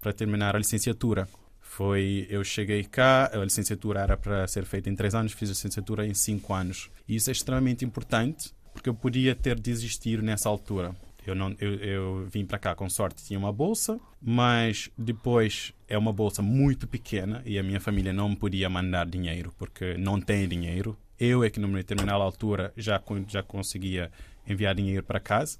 para 0.00 0.12
terminar 0.12 0.54
a 0.54 0.58
licenciatura. 0.58 1.26
Foi, 1.60 2.26
eu 2.30 2.44
cheguei 2.44 2.84
cá, 2.84 3.30
a 3.32 3.38
licenciatura 3.38 4.00
era 4.00 4.16
para 4.16 4.46
ser 4.46 4.64
feita 4.64 4.88
em 4.90 4.94
três 4.94 5.14
anos, 5.14 5.32
fiz 5.32 5.48
a 5.48 5.52
licenciatura 5.52 6.06
em 6.06 6.14
cinco 6.14 6.52
anos. 6.52 6.90
E 7.08 7.16
isso 7.16 7.30
é 7.30 7.32
extremamente 7.32 7.84
importante, 7.84 8.52
porque 8.72 8.88
eu 8.88 8.94
podia 8.94 9.34
ter 9.34 9.58
desistido 9.58 10.22
nessa 10.22 10.48
altura. 10.48 10.94
Eu, 11.26 11.34
não, 11.34 11.56
eu, 11.58 11.74
eu 11.76 12.28
vim 12.30 12.44
para 12.44 12.58
cá 12.58 12.74
com 12.74 12.88
sorte, 12.88 13.24
tinha 13.24 13.38
uma 13.38 13.52
bolsa, 13.52 13.98
mas 14.20 14.90
depois 14.96 15.72
é 15.88 15.96
uma 15.96 16.12
bolsa 16.12 16.42
muito 16.42 16.86
pequena 16.86 17.42
e 17.46 17.58
a 17.58 17.62
minha 17.62 17.80
família 17.80 18.12
não 18.12 18.28
me 18.28 18.36
podia 18.36 18.68
mandar 18.68 19.06
dinheiro 19.06 19.52
porque 19.56 19.96
não 19.96 20.20
tem 20.20 20.46
dinheiro. 20.46 20.96
Eu 21.18 21.42
é 21.42 21.48
que 21.48 21.58
numa 21.58 21.78
determinada 21.78 22.22
altura 22.22 22.72
já, 22.76 23.02
já 23.26 23.42
conseguia 23.42 24.12
enviar 24.46 24.74
dinheiro 24.74 25.02
para 25.02 25.18
casa. 25.18 25.58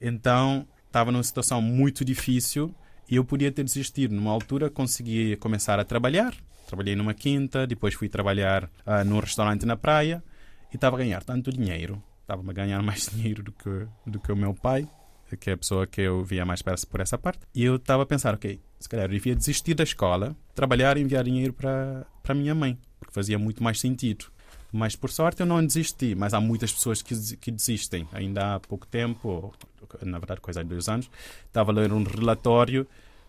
Então 0.00 0.66
estava 0.96 1.12
numa 1.12 1.22
situação 1.22 1.60
muito 1.60 2.02
difícil 2.04 2.74
e 3.06 3.16
eu 3.16 3.24
podia 3.24 3.52
ter 3.52 3.62
desistido. 3.62 4.14
Numa 4.14 4.30
altura 4.32 4.70
consegui 4.70 5.36
começar 5.36 5.78
a 5.78 5.84
trabalhar. 5.84 6.34
Trabalhei 6.66 6.96
numa 6.96 7.12
quinta, 7.12 7.66
depois 7.66 7.92
fui 7.92 8.08
trabalhar 8.08 8.64
uh, 8.64 9.04
num 9.04 9.20
restaurante 9.20 9.66
na 9.66 9.76
praia 9.76 10.24
e 10.72 10.76
estava 10.76 10.96
a 10.96 10.98
ganhar 10.98 11.22
tanto 11.22 11.52
dinheiro 11.52 12.02
estava 12.26 12.42
a 12.42 12.52
ganhar 12.52 12.80
mais 12.82 13.08
dinheiro 13.12 13.42
do 13.42 13.52
que, 13.52 13.86
do 14.06 14.18
que 14.18 14.32
o 14.32 14.36
meu 14.36 14.52
pai, 14.52 14.88
que 15.38 15.50
é 15.50 15.52
a 15.52 15.56
pessoa 15.56 15.86
que 15.86 16.00
eu 16.00 16.24
via 16.24 16.44
mais 16.44 16.62
por 16.62 17.00
essa 17.00 17.16
parte. 17.16 17.40
E 17.54 17.64
eu 17.64 17.76
estava 17.76 18.02
a 18.02 18.06
pensar, 18.06 18.34
ok, 18.34 18.60
se 18.78 18.88
calhar 18.88 19.06
eu 19.06 19.10
devia 19.10 19.36
desistir 19.36 19.74
da 19.74 19.84
escola, 19.84 20.36
trabalhar 20.54 20.96
e 20.96 21.02
enviar 21.02 21.24
dinheiro 21.24 21.52
para 21.52 22.06
a 22.26 22.34
minha 22.34 22.54
mãe, 22.54 22.78
porque 22.98 23.14
fazia 23.14 23.38
muito 23.38 23.62
mais 23.62 23.78
sentido. 23.80 24.26
Mas 24.72 24.96
por 24.96 25.10
sorte 25.10 25.40
eu 25.40 25.46
não 25.46 25.64
desisti, 25.64 26.14
mas 26.14 26.34
há 26.34 26.40
muitas 26.40 26.72
pessoas 26.72 27.00
que, 27.00 27.36
que 27.36 27.50
desistem. 27.50 28.06
Ainda 28.12 28.56
há 28.56 28.60
pouco 28.60 28.86
tempo, 28.86 29.54
na 30.02 30.18
verdade 30.18 30.40
coisa 30.40 30.62
de 30.62 30.68
dois 30.68 30.88
anos, 30.88 31.10
estava 31.46 31.72
a 31.72 31.74
ler 31.74 31.92
um 31.92 32.02
relatório 32.02 32.86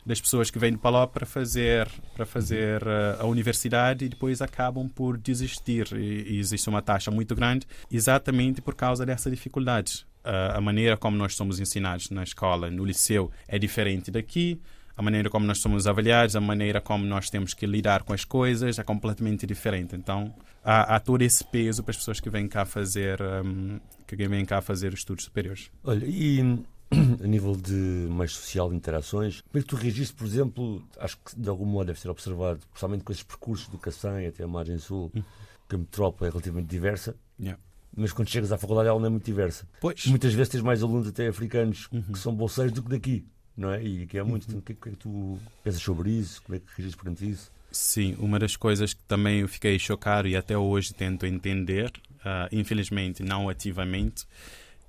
das 0.08 0.22
pessoas 0.22 0.50
que 0.50 0.58
vêm 0.58 0.72
de 0.72 0.78
Paló 0.78 1.06
para 1.06 1.26
fazer, 1.26 1.86
para 2.16 2.26
fazer 2.26 2.82
uh, 2.82 3.20
a 3.20 3.26
universidade 3.26 4.06
e 4.06 4.10
depois 4.10 4.42
acabam 4.42 4.88
por 4.88 5.18
desistir. 5.18 5.86
E, 5.92 6.36
e, 6.36 6.40
existe 6.40 6.70
uma 6.70 6.82
taxa 6.82 7.12
muito 7.12 7.36
grande 7.36 7.68
exatamente 7.92 8.62
por 8.62 8.74
causa 8.74 9.06
dessa 9.06 9.30
dificuldade. 9.30 10.08
Uh, 10.24 10.56
a 10.56 10.62
maneira 10.62 10.96
como 10.96 11.18
nós 11.18 11.36
somos 11.36 11.60
ensinados 11.60 12.10
na 12.10 12.24
escola, 12.24 12.72
no 12.72 12.86
liceu, 12.86 13.30
é 13.50 13.60
diferente 13.60 14.10
daqui. 14.10 14.62
A 14.98 15.02
maneira 15.04 15.30
como 15.30 15.46
nós 15.46 15.60
somos 15.60 15.86
avaliados, 15.86 16.36
a 16.36 16.42
maneira 16.42 16.82
como 16.82 17.06
nós 17.06 17.30
temos 17.30 17.54
que 17.54 17.68
lidar 17.68 18.02
com 18.02 18.14
as 18.14 18.26
coisas 18.26 18.80
é 18.80 18.84
completamente 18.84 19.46
diferente. 19.46 19.96
Então, 19.96 20.34
há, 20.64 20.96
há 20.96 21.00
todo 21.00 21.22
esse 21.22 21.44
peso 21.46 21.84
para 21.84 21.92
as 21.92 21.98
pessoas 21.98 22.20
que 22.20 22.32
vêm 22.32 22.48
cá 22.48 22.66
fazer, 22.66 23.22
um, 23.22 23.80
que 24.08 24.16
vêm 24.16 24.44
cá 24.44 24.60
fazer 24.60 24.92
estudos 24.94 25.26
superiores. 25.26 25.70
Olha, 25.84 26.04
e 26.04 26.42
a 27.24 27.28
nível 27.28 27.56
de 27.56 28.08
mais 28.10 28.32
social, 28.32 28.70
de 28.70 28.76
interações. 28.76 29.42
Como 29.42 29.60
é 29.60 29.62
que 29.62 29.68
tu 29.68 29.76
reagiste, 29.76 30.16
por 30.16 30.26
exemplo, 30.26 30.84
acho 31.00 31.18
que 31.18 31.40
de 31.40 31.48
algum 31.48 31.66
modo 31.66 31.88
deve 31.88 32.00
ser 32.00 32.10
observado, 32.10 32.60
principalmente 32.72 33.04
com 33.04 33.12
esses 33.12 33.24
percursos 33.24 33.68
do 33.68 33.78
Cacém 33.78 34.26
até 34.26 34.44
a 34.44 34.48
margem 34.48 34.80
sul, 34.80 35.12
hum. 35.16 35.22
que 35.70 35.76
a 35.76 35.78
metrópole 35.78 36.28
é 36.28 36.32
relativamente 36.32 36.68
diversa. 36.68 37.16
Yeah. 37.40 37.62
Mas 37.96 38.14
quando 38.14 38.30
chegas 38.30 38.52
à 38.52 38.58
faculdade 38.58 38.88
ela 38.88 39.00
não 39.00 39.08
é 39.08 39.10
muito 39.10 39.26
diversa. 39.26 39.68
Pois. 39.82 40.06
Muitas 40.08 40.34
vezes 40.34 40.50
tens 40.50 40.62
mais 40.62 40.82
alunos 40.82 41.08
até 41.08 41.28
africanos 41.28 41.88
uhum. 41.92 42.02
que 42.02 42.20
são 42.20 42.34
bolseiros 42.34 42.74
do 42.74 42.84
que 42.84 42.90
daqui, 42.90 43.26
não 43.58 43.74
é? 43.74 43.84
E 43.84 44.06
que 44.06 44.18
é 44.18 44.24
muito. 44.24 44.50
Uhum. 44.52 44.60
O 44.60 44.62
que, 44.62 44.74
é, 44.74 44.76
que, 44.76 44.90
é 44.90 44.92
que 44.92 44.98
tu 44.98 45.40
pensas 45.64 45.82
sobre 45.82 46.12
isso? 46.12 46.42
Como 46.44 46.56
é 46.56 46.60
que 46.60 46.66
reagiste 46.78 46.98
perante 46.98 47.30
isso? 47.30 47.52
Sim, 47.72 48.16
uma 48.20 48.40
das 48.40 48.56
coisas 48.56 48.94
que 48.94 49.04
também 49.04 49.42
eu 49.42 49.48
fiquei 49.48 49.78
chocado 49.78 50.28
e 50.28 50.36
até 50.36 50.58
hoje 50.58 50.94
tento 50.94 51.26
entender, 51.26 51.92
uh, 52.20 52.48
infelizmente 52.52 53.22
não 53.24 53.50
ativamente, 53.50 54.26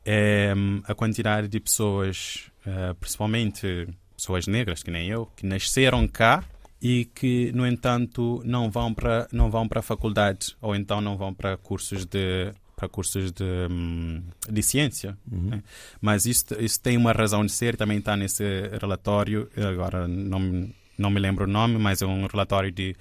é 0.04 0.54
a 0.85 0.94
quantidade 0.94 1.48
de 1.48 1.59
pessoas, 1.59 2.50
uh, 2.66 2.94
principalmente 2.94 3.88
pessoas 4.16 4.46
negras, 4.46 4.83
que 4.83 4.90
nem 4.90 5.09
eu, 5.09 5.26
que 5.37 5.44
nasceram 5.44 6.07
cá 6.07 6.44
e 6.81 7.04
que, 7.07 7.50
no 7.52 7.66
entanto, 7.66 8.40
não 8.44 8.70
vão 8.70 8.94
para 8.94 9.28
não 9.33 9.50
vão 9.50 9.66
para 9.68 9.81
a 9.81 9.83
faculdade 9.83 10.57
ou 10.61 10.74
então 10.74 11.00
não 11.00 11.16
vão 11.16 11.35
para 11.35 11.57
cursos 11.57 12.04
de 12.04 12.52
para 12.78 12.88
cursos 12.88 13.32
de, 13.32 13.44
hum, 13.68 14.22
de 14.48 14.62
ciência. 14.62 15.18
Uhum. 15.30 15.50
Né? 15.50 15.62
Mas 16.00 16.26
isso, 16.26 16.44
isso 16.60 16.80
tem 16.80 16.96
uma 16.96 17.10
razão 17.10 17.44
de 17.44 17.50
ser, 17.50 17.76
também 17.76 17.98
está 17.98 18.16
nesse 18.16 18.44
relatório, 18.80 19.48
agora 19.56 20.06
não, 20.06 20.70
não 20.96 21.10
me 21.10 21.18
lembro 21.18 21.44
o 21.44 21.48
nome, 21.48 21.76
mas 21.76 22.00
é 22.02 22.06
um 22.06 22.26
relatório 22.26 22.70
de 22.70 22.94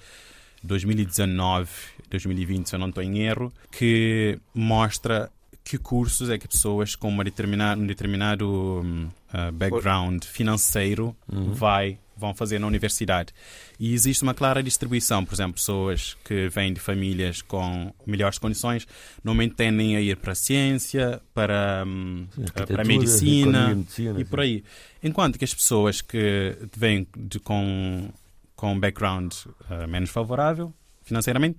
2019, 0.64 1.70
2020, 2.10 2.68
se 2.68 2.74
eu 2.74 2.80
não 2.80 2.88
estou 2.88 3.04
em 3.04 3.20
erro, 3.20 3.52
que 3.70 4.36
mostra 4.52 5.30
que 5.62 5.78
cursos 5.78 6.28
é 6.28 6.38
que 6.38 6.48
pessoas 6.48 6.96
com 6.96 7.08
uma 7.08 7.22
determinada, 7.22 7.80
um 7.80 7.86
determinado 7.86 8.80
uh, 8.82 9.52
background 9.52 10.24
financeiro 10.24 11.14
uhum. 11.30 11.52
vai, 11.52 11.98
vão 12.18 12.34
fazer 12.34 12.58
na 12.58 12.66
universidade. 12.66 13.32
E 13.78 13.94
existe 13.94 14.22
uma 14.22 14.34
clara 14.34 14.62
distribuição. 14.62 15.24
Por 15.24 15.34
exemplo, 15.34 15.54
pessoas 15.54 16.16
que 16.24 16.48
vêm 16.48 16.72
de 16.72 16.80
famílias 16.80 17.40
com 17.42 17.92
melhores 18.06 18.38
condições 18.38 18.86
normalmente 19.22 19.54
tendem 19.54 19.96
a 19.96 20.00
ir 20.00 20.16
para 20.16 20.32
a 20.32 20.34
ciência, 20.34 21.20
para, 21.32 21.84
um, 21.86 22.26
sim, 22.34 22.42
uh, 22.42 22.66
para 22.66 22.82
a 22.82 22.84
medicina, 22.84 23.74
medicina 23.74 24.20
e 24.20 24.24
por 24.24 24.40
aí. 24.40 24.64
Enquanto 25.02 25.38
que 25.38 25.44
as 25.44 25.54
pessoas 25.54 26.00
que 26.00 26.56
vêm 26.76 27.06
de, 27.16 27.38
com, 27.38 28.08
com 28.56 28.72
um 28.72 28.80
background 28.80 29.32
uh, 29.32 29.88
menos 29.88 30.10
favorável 30.10 30.72
financeiramente 31.02 31.58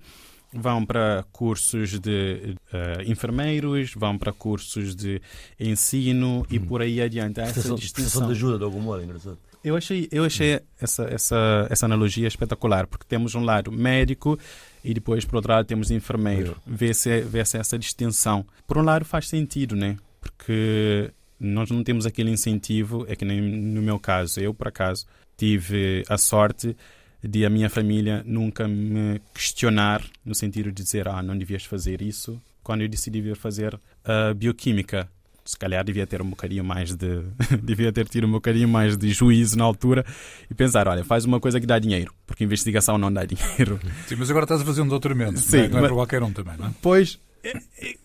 vão 0.52 0.84
para 0.84 1.24
cursos 1.32 1.98
de 1.98 2.56
uh, 2.72 3.02
enfermeiros, 3.06 3.94
vão 3.94 4.18
para 4.18 4.32
cursos 4.32 4.94
de 4.94 5.22
ensino 5.58 6.44
e 6.50 6.58
hum. 6.58 6.66
por 6.66 6.82
aí 6.82 7.00
adiante. 7.00 7.40
Essa 7.40 7.52
prestação, 7.52 7.76
distinção. 7.76 8.26
de 8.26 8.32
ajuda, 8.32 8.58
de 8.58 8.64
algum 8.64 8.80
modo, 8.80 9.00
é 9.00 9.04
engraçado. 9.04 9.38
Eu 9.62 9.76
achei, 9.76 10.08
eu 10.10 10.24
achei 10.24 10.60
essa, 10.80 11.04
essa, 11.04 11.66
essa 11.68 11.86
analogia 11.86 12.26
espetacular, 12.26 12.86
porque 12.86 13.04
temos 13.06 13.34
um 13.34 13.44
lado 13.44 13.70
médico 13.70 14.38
e 14.82 14.94
depois, 14.94 15.24
por 15.24 15.36
outro 15.36 15.52
lado, 15.52 15.66
temos 15.66 15.90
enfermeiro. 15.90 16.56
Vê-se 16.66 17.20
vê 17.20 17.44
-se 17.44 17.58
essa 17.58 17.78
distinção. 17.78 18.44
Por 18.66 18.78
um 18.78 18.82
lado, 18.82 19.04
faz 19.04 19.28
sentido, 19.28 19.76
né? 19.76 19.98
Porque 20.20 21.12
nós 21.38 21.70
não 21.70 21.84
temos 21.84 22.06
aquele 22.06 22.30
incentivo, 22.30 23.04
é 23.08 23.14
que 23.14 23.24
nem 23.24 23.40
no 23.40 23.82
meu 23.82 23.98
caso, 23.98 24.40
eu, 24.40 24.54
por 24.54 24.68
acaso, 24.68 25.06
tive 25.36 26.04
a 26.08 26.16
sorte 26.16 26.76
de 27.22 27.44
a 27.44 27.50
minha 27.50 27.68
família 27.68 28.22
nunca 28.24 28.66
me 28.66 29.20
questionar 29.34 30.02
no 30.24 30.34
sentido 30.34 30.72
de 30.72 30.82
dizer 30.82 31.06
ah 31.06 31.22
não 31.22 31.36
devias 31.36 31.64
fazer 31.64 32.00
isso 32.00 32.40
quando 32.62 32.80
eu 32.80 32.88
decidi 32.88 33.20
vir 33.20 33.36
fazer 33.36 33.78
a 34.04 34.30
uh, 34.30 34.34
bioquímica 34.34 35.06
se 35.44 35.58
calhar 35.58 35.84
devia 35.84 36.06
ter 36.06 36.22
um 36.22 36.30
bocadinho 36.30 36.64
mais 36.64 36.94
de 36.94 37.22
devia 37.62 37.92
ter 37.92 38.08
tido 38.08 38.26
um 38.26 38.32
bocadinho 38.32 38.68
mais 38.68 38.96
de 38.96 39.10
juízo 39.12 39.56
na 39.56 39.64
altura 39.64 40.04
e 40.50 40.54
pensar 40.54 40.88
olha 40.88 41.04
faz 41.04 41.24
uma 41.24 41.40
coisa 41.40 41.60
que 41.60 41.66
dá 41.66 41.78
dinheiro 41.78 42.12
porque 42.26 42.44
investigação 42.44 42.98
não 42.98 43.12
dá 43.12 43.24
dinheiro. 43.26 43.80
Sim 44.06 44.16
mas 44.16 44.30
agora 44.30 44.44
estás 44.44 44.60
a 44.60 44.64
fazer 44.64 44.82
um 44.82 44.88
doutoramento 44.88 45.38
sim, 45.38 45.56
não 45.56 45.64
é, 45.64 45.68
não 45.68 45.78
é 45.78 45.80
mas, 45.80 45.88
para 45.88 45.96
qualquer 45.96 46.22
um 46.22 46.32
também 46.32 46.56
não 46.56 46.66
é? 46.66 46.70
pois 46.82 47.18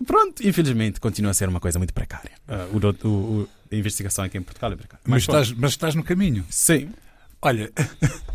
pronto 0.06 0.48
infelizmente 0.48 1.00
continua 1.00 1.32
a 1.32 1.34
ser 1.34 1.50
uma 1.50 1.60
coisa 1.60 1.78
muito 1.78 1.93
precária. 1.93 2.32
Uh, 2.48 2.78
o, 2.78 3.08
o, 3.08 3.12
o, 3.41 3.50
a 3.71 3.76
investigação 3.76 4.24
aqui 4.24 4.38
em 4.38 4.41
Portugal 4.41 4.71
é 4.71 4.76
precária. 4.76 5.02
Mas, 5.06 5.12
mas 5.12 5.21
estás, 5.24 5.52
mas 5.52 5.71
estás 5.71 5.95
no 5.95 6.04
caminho. 6.04 6.45
Sim. 6.50 6.89
Olha, 7.41 7.71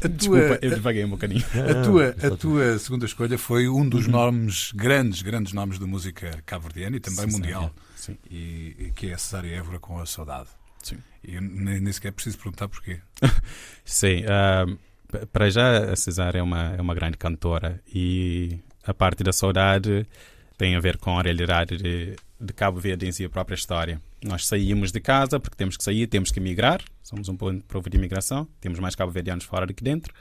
a 0.04 0.06
Desculpa, 0.08 0.58
eu 0.62 0.70
devaguei 0.70 1.04
um 1.04 1.10
bocadinho. 1.10 1.44
A 1.68 1.82
tua, 1.82 2.14
a 2.22 2.36
tua 2.36 2.78
segunda 2.78 3.06
escolha 3.06 3.36
foi 3.36 3.68
um 3.68 3.88
dos 3.88 4.06
uhum. 4.06 4.12
nomes, 4.12 4.72
grandes, 4.72 5.22
grandes 5.22 5.52
nomes 5.52 5.78
da 5.78 5.86
música 5.86 6.40
cabo-verdiana 6.46 6.96
e 6.96 7.00
também 7.00 7.28
Sim, 7.28 7.36
mundial. 7.36 7.74
Sim. 8.00 8.16
E, 8.30 8.74
e, 8.78 8.92
que 8.94 9.08
é 9.10 9.14
a 9.14 9.18
Cesária 9.18 9.54
Évora 9.56 9.78
com 9.78 9.98
a 10.00 10.06
Saudade. 10.06 10.48
Sim. 10.82 10.98
E 11.22 11.40
nem, 11.40 11.80
nem 11.80 11.92
sequer 11.92 12.12
preciso 12.12 12.38
perguntar 12.38 12.68
porquê. 12.68 13.00
Sim, 13.84 14.22
uh, 14.24 15.26
para 15.28 15.50
já 15.50 15.92
a 15.92 15.96
Cesária 15.96 16.38
é 16.38 16.42
uma, 16.42 16.74
é 16.76 16.80
uma 16.80 16.94
grande 16.94 17.16
cantora 17.18 17.80
e 17.92 18.58
a 18.84 18.94
parte 18.94 19.22
da 19.22 19.32
saudade 19.32 20.06
tem 20.56 20.74
a 20.76 20.80
ver 20.80 20.96
com 20.98 21.18
a 21.18 21.22
realidade 21.22 21.76
de, 21.76 22.16
de 22.40 22.52
Cabo 22.54 22.78
Verde 22.80 23.06
em 23.06 23.12
si, 23.12 23.24
a 23.24 23.28
própria 23.30 23.54
história. 23.54 24.00
Nós 24.24 24.46
saímos 24.46 24.92
de 24.92 25.00
casa 25.00 25.38
porque 25.40 25.56
temos 25.56 25.76
que 25.76 25.84
sair, 25.84 26.06
temos 26.06 26.30
que 26.30 26.40
migrar, 26.40 26.82
somos 27.02 27.28
um 27.28 27.36
povo 27.36 27.90
de 27.90 27.96
imigração, 27.96 28.46
temos 28.60 28.78
mais 28.78 28.94
cabo-verdianos 28.94 29.44
fora 29.44 29.66
do 29.66 29.74
que 29.74 29.82
dentro. 29.84 30.14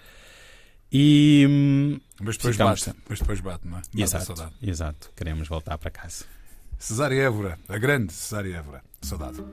E. 0.91 1.45
hum, 1.47 1.99
Mas 2.21 2.35
depois 2.37 2.55
Ficamos- 2.55 2.83
bate. 2.83 2.99
Mas 3.07 3.19
depois 3.19 3.39
bate, 3.41 3.67
não 3.67 3.77
é? 3.77 3.81
Bate 3.81 4.01
Exato, 4.01 4.25
saudade. 4.25 4.53
exato. 4.61 5.11
Queremos 5.15 5.47
voltar 5.47 5.77
para 5.77 5.91
casa. 5.91 6.25
Cesária 6.79 7.23
Évora, 7.23 7.59
a 7.67 7.77
grande 7.77 8.13
Cesária 8.13 8.55
Évora. 8.55 8.81
Saudade. 9.01 9.43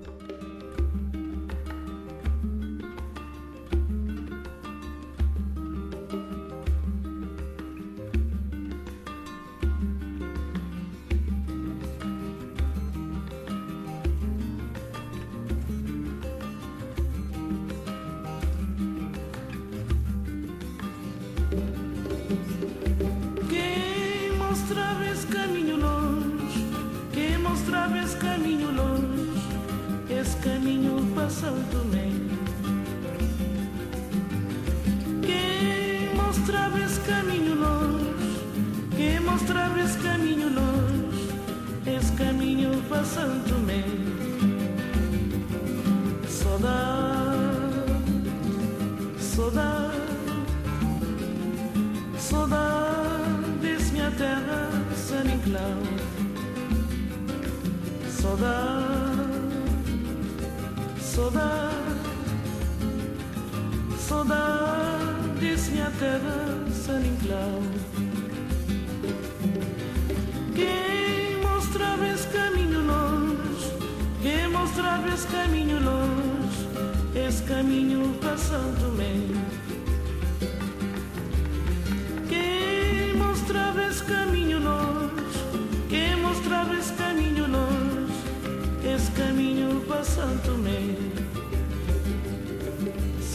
Caminho 31.26 31.28
para 31.28 31.30
Santo 31.30 32.05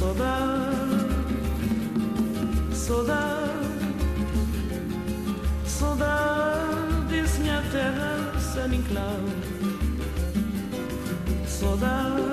Saudade, 0.02 1.06
saudade, 2.74 3.52
saudade, 5.64 7.40
minha 7.40 7.62
terra, 7.72 8.34
San 8.40 8.74
Inclau. 8.74 9.20
Saudade, 11.46 12.24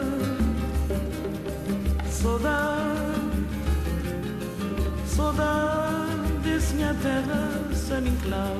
saudade. 2.10 2.88
Saudades, 5.06 6.72
minha 6.72 6.94
terra, 6.94 7.50
San 7.74 8.06
Inclau. 8.06 8.56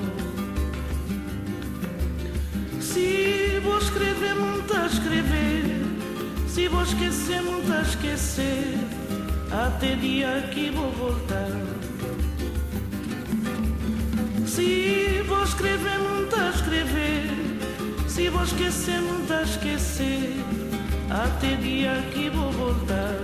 Se 2.78 3.58
vou 3.64 3.78
escrever, 3.78 4.34
muito 4.34 4.74
a 4.74 4.84
escrever. 4.84 5.64
Se 6.46 6.68
vou 6.68 6.82
esquecer, 6.82 7.40
muito 7.40 7.72
a 7.72 7.80
esquecer. 7.80 8.97
Até 9.50 9.94
dia 9.96 10.48
que 10.52 10.70
vou 10.70 10.90
voltar. 10.92 11.48
Se 14.46 15.22
vou 15.26 15.42
escrever, 15.42 15.98
muito 15.98 16.36
a 16.36 16.50
escrever. 16.50 17.58
Se 18.06 18.28
vou 18.28 18.44
esquecer, 18.44 19.00
muito 19.00 19.32
a 19.32 19.42
esquecer. 19.42 20.34
Até 21.08 21.56
dia 21.56 22.02
que 22.12 22.28
vou 22.28 22.52
voltar. 22.52 23.16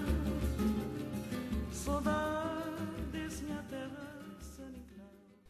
saudade 1.73 3.42
minha 3.44 3.62
terra. 3.70 4.16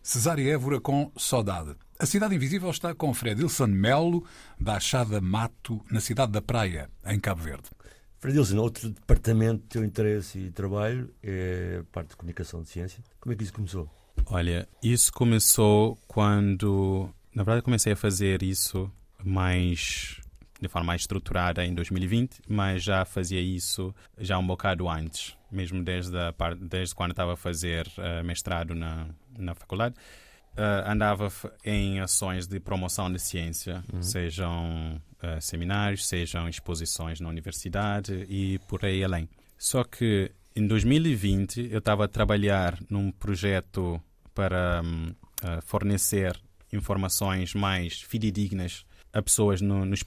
Cesária 0.03 0.53
Évora 0.53 0.79
com 0.79 1.11
Saudade. 1.16 1.75
A 1.99 2.05
Cidade 2.05 2.35
Invisível 2.35 2.70
está 2.70 2.94
com 2.94 3.14
Fredilson 3.14 3.68
Melo, 3.68 4.23
da 4.61 4.77
Achada 4.77 5.18
Mato, 5.18 5.81
na 5.90 5.99
cidade 5.99 6.31
da 6.31 6.42
Praia, 6.42 6.90
em 7.07 7.18
Cabo 7.18 7.40
Verde. 7.40 7.70
Fredilson, 8.18 8.59
outro 8.59 8.90
departamento 8.90 9.62
de 9.62 9.68
teu 9.68 9.83
interesse 9.83 10.38
e 10.38 10.51
trabalho 10.51 11.11
é 11.23 11.79
a 11.81 11.85
parte 11.85 12.11
de 12.11 12.16
comunicação 12.16 12.62
de 12.62 12.68
ciência. 12.68 13.03
Como 13.18 13.33
é 13.33 13.37
que 13.37 13.44
isso 13.44 13.55
começou? 13.55 13.88
Olha, 14.27 14.68
isso 14.83 15.11
começou 15.11 15.99
quando. 16.07 17.09
Na 17.35 17.44
verdade, 17.44 17.64
comecei 17.64 17.94
a 17.94 17.96
fazer 17.96 18.42
isso 18.42 18.92
mais. 19.25 20.19
De 20.61 20.68
forma 20.68 20.88
mais 20.88 21.03
estruturada 21.03 21.64
em 21.64 21.75
2020, 21.75 22.42
mas 22.49 22.83
já 22.83 23.05
fazia 23.05 23.40
isso 23.40 23.94
já 24.18 24.38
um 24.38 24.46
bocado 24.46 24.88
antes, 24.88 25.37
mesmo 25.51 25.83
desde, 25.83 26.16
a, 26.16 26.35
desde 26.61 26.94
quando 26.94 27.12
estava 27.12 27.33
a 27.33 27.37
fazer 27.37 27.87
eh, 27.96 28.23
mestrado 28.23 28.75
na, 28.75 29.09
na 29.38 29.55
faculdade. 29.55 29.94
Eh, 30.57 30.85
andava 30.87 31.31
em 31.64 32.01
ações 32.01 32.46
de 32.46 32.59
promoção 32.59 33.11
de 33.11 33.18
ciência, 33.18 33.85
sejam 34.01 35.01
eh, 35.23 35.40
seminários, 35.40 36.07
sejam 36.07 36.49
exposições 36.49 37.20
na 37.20 37.29
universidade 37.29 38.27
e 38.29 38.59
por 38.68 38.85
aí 38.85 39.05
além. 39.05 39.29
Só 39.57 39.85
que 39.85 40.31
em 40.55 40.66
2020 40.66 41.68
eu 41.70 41.79
estava 41.79 42.05
a 42.05 42.09
trabalhar 42.09 42.79
num 42.90 43.12
projeto 43.12 44.01
para 44.35 44.83
eh, 45.42 45.61
fornecer 45.62 46.38
informações 46.73 47.55
mais 47.55 48.03
fidedignas 48.03 48.85
a 49.12 49.23
pessoas 49.23 49.61
no, 49.61 49.85
nos 49.85 50.03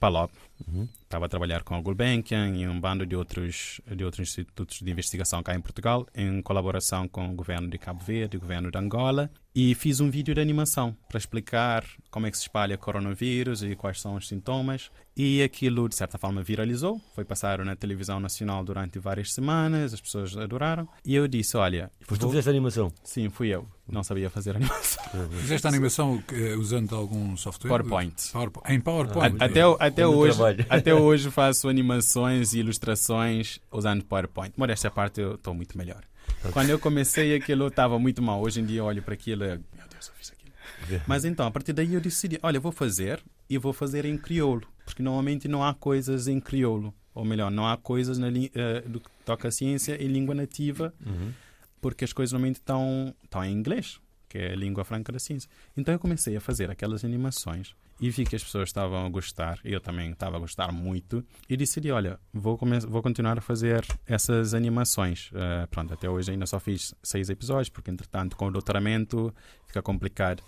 PALOP. 0.66 0.90
Estava 1.04 1.26
a 1.26 1.30
trabalhar 1.30 1.64
com 1.64 1.76
a 1.76 1.82
Gulbenkian 1.82 2.56
e 2.56 2.68
um 2.68 2.80
bando 2.80 3.06
de 3.06 3.16
outros, 3.16 3.80
de 3.96 4.04
outros 4.04 4.28
institutos 4.28 4.80
de 4.80 4.90
investigação 4.92 5.44
cá 5.44 5.54
em 5.56 5.62
Portugal, 5.62 6.08
em 6.16 6.42
colaboração 6.42 7.08
com 7.08 7.30
o 7.30 7.36
governo 7.36 7.68
de 7.70 7.78
Cabo 7.78 8.04
Verde 8.04 8.36
e 8.36 8.38
o 8.38 8.42
governo 8.42 8.72
de 8.72 8.78
Angola. 8.78 9.30
e 9.56 9.76
fiz 9.76 10.00
um 10.00 10.10
vídeo 10.10 10.34
de 10.34 10.42
animação 10.42 10.98
para 11.08 11.20
explicar 11.20 11.86
como 12.10 12.26
é 12.26 12.32
que 12.32 12.38
se 12.38 12.44
espalha 12.44 12.76
coronavírus 12.76 13.62
e 13.62 13.76
quais 13.76 14.02
são 14.02 14.16
os 14.16 14.28
sintomas. 14.28 14.90
E 15.16 15.44
aquilo, 15.44 15.88
de 15.88 15.96
certa 15.96 16.18
forma, 16.18 16.42
viralizou. 16.42 17.00
Foi 17.14 17.24
passado 17.24 17.64
na 17.64 17.76
televisão 17.76 18.20
nacional 18.20 18.64
durante 18.64 18.98
várias 18.98 19.32
semanas, 19.32 19.94
as 19.94 20.02
pessoas 20.02 20.36
adoraram. 20.36 20.88
E 21.06 21.14
eu 21.14 21.28
disse: 21.28 21.56
Olha, 21.56 21.92
Foste 22.02 22.22
tu 22.22 22.24
vou- 22.24 22.30
fizeste 22.32 22.50
a 22.50 22.52
animação. 22.52 22.92
sim, 23.04 23.30
fui 23.30 23.50
eu. 23.50 23.68
Não 23.88 24.02
sabia 24.04 24.28
fazer 24.32 24.56
animação. 24.56 25.04
Fizeste 25.40 25.68
a 25.68 25.70
animação 25.70 26.24
eh, 26.32 26.56
usando 26.56 26.96
algum 26.96 27.38
software? 27.38 27.70
PowerPoint. 27.70 28.32
PowerPoint. 28.32 28.74
Em 28.74 28.80
PowerPoint. 28.80 29.36
Até, 29.40 29.62
até, 29.80 30.08
hoje, 30.08 30.42
trabalho. 30.52 30.66
até 30.70 30.94
hoje 30.94 31.32
faço 31.32 31.68
animações 31.70 32.54
e 32.54 32.60
ilustrações 32.60 33.60
usando 33.72 34.04
PowerPoint. 34.04 34.54
Mas 34.58 34.70
esta 34.72 34.92
parte 34.92 35.22
eu 35.22 35.36
estou 35.36 35.54
muito 35.54 35.78
melhor. 35.78 36.04
Quando 36.52 36.70
eu 36.70 36.80
comecei 36.80 37.36
aquilo 37.36 37.68
estava 37.68 37.98
muito 37.98 38.22
mal. 38.22 38.42
Hoje 38.42 38.60
em 38.60 38.66
dia 38.66 38.80
eu 38.80 38.86
olho 38.86 39.02
para 39.02 39.14
aquilo 39.14 39.44
e 39.44 39.48
meu 39.48 39.88
Deus, 39.90 40.08
eu 40.08 40.14
fiz 40.16 40.32
aquilo. 40.32 41.02
Mas 41.08 41.24
então, 41.26 41.46
a 41.48 41.52
partir 41.52 41.72
daí 41.74 41.94
eu 41.94 42.02
decidi, 42.02 42.38
olha, 42.44 42.60
vou 42.60 42.72
fazer 42.72 43.24
e 43.50 43.58
vou 43.58 43.72
fazer 43.72 44.06
em 44.06 44.18
crioulo. 44.18 44.68
Porque 44.86 45.02
normalmente 45.02 45.48
não 45.48 45.64
há 45.64 45.74
coisas 45.74 46.28
em 46.28 46.40
crioulo. 46.40 46.94
Ou 47.16 47.24
melhor, 47.24 47.50
não 47.52 47.68
há 47.68 47.78
coisas 47.78 48.18
na, 48.18 48.28
eh, 48.28 48.82
do 48.88 49.00
que 49.00 49.10
toca 49.24 49.48
a 49.48 49.52
ciência 49.52 50.02
em 50.04 50.08
língua 50.08 50.34
nativa 50.34 50.94
Uhum. 51.06 51.32
porque 51.80 52.04
as 52.04 52.12
coisas 52.12 52.32
normalmente 52.34 52.56
estão, 52.56 53.14
estão 53.24 53.44
em 53.46 53.54
inglês, 53.54 54.00
que 54.28 54.38
é 54.40 54.54
a 54.54 54.56
língua 54.56 54.84
franca 54.84 55.12
da 55.12 55.20
ciência. 55.20 55.48
Então 55.78 55.94
eu 55.94 56.00
comecei 56.00 56.36
a 56.36 56.42
fazer 56.42 56.72
aquelas 56.72 57.06
animações 57.06 57.76
e 58.04 58.10
vi 58.10 58.26
que 58.26 58.36
as 58.36 58.44
pessoas 58.44 58.68
estavam 58.68 59.06
a 59.06 59.10
gostar, 59.10 59.58
eu 59.64 59.80
também 59.80 60.12
estava 60.12 60.36
a 60.36 60.40
gostar 60.40 60.74
muito, 60.74 61.26
e 61.50 61.56
decidi, 61.56 61.90
olha, 61.90 62.20
vou, 62.34 62.60
vou 62.90 63.02
continuar 63.02 63.38
a 63.38 63.42
fazer 63.42 63.86
essas 64.06 64.54
animações. 64.54 65.32
Eh, 65.34 65.66
pronto, 65.68 65.94
até 65.94 66.10
hoje 66.10 66.32
ainda 66.32 66.46
só 66.46 66.60
fiz 66.60 66.94
seis 67.02 67.30
episódios, 67.30 67.70
porque 67.70 67.90
entretanto 67.90 68.36
com 68.36 68.48
o 68.48 68.52
doutoramento 68.52 69.34
fica 69.66 69.82
complicado. 69.82 70.44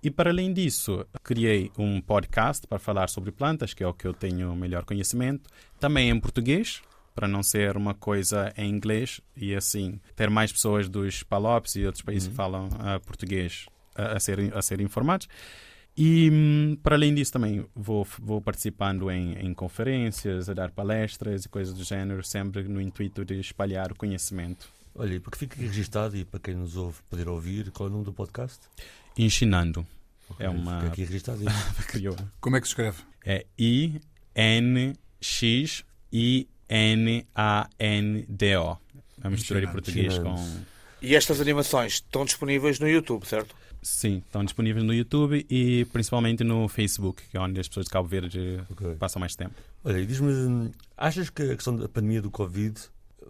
E 0.00 0.12
para 0.12 0.30
além 0.30 0.52
disso, 0.52 1.04
criei 1.24 1.72
um 1.76 2.00
podcast 2.00 2.68
para 2.68 2.78
falar 2.78 3.08
sobre 3.08 3.32
plantas, 3.32 3.74
que 3.74 3.82
é 3.82 3.86
o 3.86 3.92
que 3.92 4.06
eu 4.06 4.14
tenho 4.14 4.54
melhor 4.54 4.84
conhecimento, 4.84 5.50
também 5.80 6.08
em 6.08 6.20
português, 6.20 6.82
para 7.16 7.26
não 7.26 7.42
ser 7.42 7.76
uma 7.76 7.94
coisa 7.94 8.52
em 8.56 8.70
inglês 8.70 9.20
e 9.36 9.56
assim 9.56 10.00
ter 10.14 10.30
mais 10.30 10.52
pessoas 10.52 10.88
dos 10.88 11.24
Palopes 11.24 11.74
e 11.74 11.84
outros 11.84 12.04
países 12.04 12.28
que 12.28 12.34
falam 12.36 12.68
ah, 12.78 13.00
português 13.00 13.66
a, 13.96 14.12
a 14.12 14.20
serem 14.20 14.52
a 14.54 14.62
serem 14.62 14.86
informados. 14.86 15.26
E 15.96 16.30
hum, 16.32 16.76
para 16.82 16.96
além 16.96 17.14
disso 17.14 17.32
também 17.32 17.66
vou, 17.74 18.06
vou 18.18 18.40
participando 18.40 19.10
em, 19.10 19.34
em 19.34 19.52
conferências, 19.52 20.48
a 20.48 20.54
dar 20.54 20.70
palestras 20.70 21.44
e 21.44 21.48
coisas 21.48 21.74
do 21.74 21.84
género, 21.84 22.24
sempre 22.24 22.62
no 22.64 22.80
intuito 22.80 23.24
de 23.24 23.38
espalhar 23.38 23.92
o 23.92 23.94
conhecimento. 23.94 24.68
Olha, 24.94 25.14
e 25.14 25.20
porque 25.20 25.38
fica 25.38 25.54
aqui 25.54 25.64
registado 25.66 26.16
e 26.16 26.24
para 26.24 26.40
quem 26.40 26.54
nos 26.54 26.76
ouve 26.76 26.98
poder 27.10 27.28
ouvir, 27.28 27.70
qual 27.70 27.88
é 27.88 27.90
o 27.90 27.92
nome 27.92 28.04
do 28.06 28.12
podcast? 28.12 28.58
Ensinando. 29.18 29.86
Ok, 30.30 30.46
É 30.46 30.48
uma- 30.48 30.76
Fica 30.80 30.92
aqui 30.92 31.04
registado. 31.04 31.42
isso. 31.42 32.16
Como 32.40 32.56
é 32.56 32.60
que 32.60 32.66
se 32.66 32.70
escreve? 32.72 32.98
É 33.24 33.44
I-N-X-I-N-A-N-D-O. 37.52 38.78
A 39.22 39.30
mistura 39.30 39.60
de 39.60 39.68
português 39.68 40.18
com. 40.18 40.34
E 41.00 41.14
estas 41.14 41.40
animações 41.40 41.94
estão 41.94 42.24
disponíveis 42.24 42.78
no 42.80 42.88
YouTube, 42.88 43.24
certo? 43.26 43.54
Sim, 43.82 44.22
estão 44.24 44.44
disponíveis 44.44 44.84
no 44.84 44.94
YouTube 44.94 45.44
e 45.50 45.84
principalmente 45.86 46.44
no 46.44 46.68
Facebook, 46.68 47.20
que 47.28 47.36
é 47.36 47.40
onde 47.40 47.58
as 47.58 47.66
pessoas 47.66 47.86
de 47.86 47.90
Cabo 47.90 48.06
Verde 48.08 48.60
Ok. 48.70 48.94
passam 48.94 49.18
mais 49.18 49.34
tempo. 49.34 49.54
Olha, 49.82 49.98
e 49.98 50.06
diz-me, 50.06 50.70
achas 50.96 51.28
que 51.28 51.42
a 51.42 51.56
questão 51.56 51.74
da 51.74 51.88
pandemia 51.88 52.22
do 52.22 52.30
Covid 52.30 52.80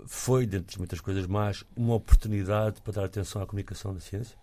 foi, 0.07 0.47
dentre 0.47 0.77
muitas 0.79 1.01
coisas 1.01 1.27
más, 1.27 1.65
uma 1.75 1.95
oportunidade 1.95 2.83
para 2.83 2.93
dar 2.93 3.05
atenção 3.07 3.41
à 3.41 3.47
comunicação 3.47 3.95
da 3.95 4.01
ciência? 4.01 4.37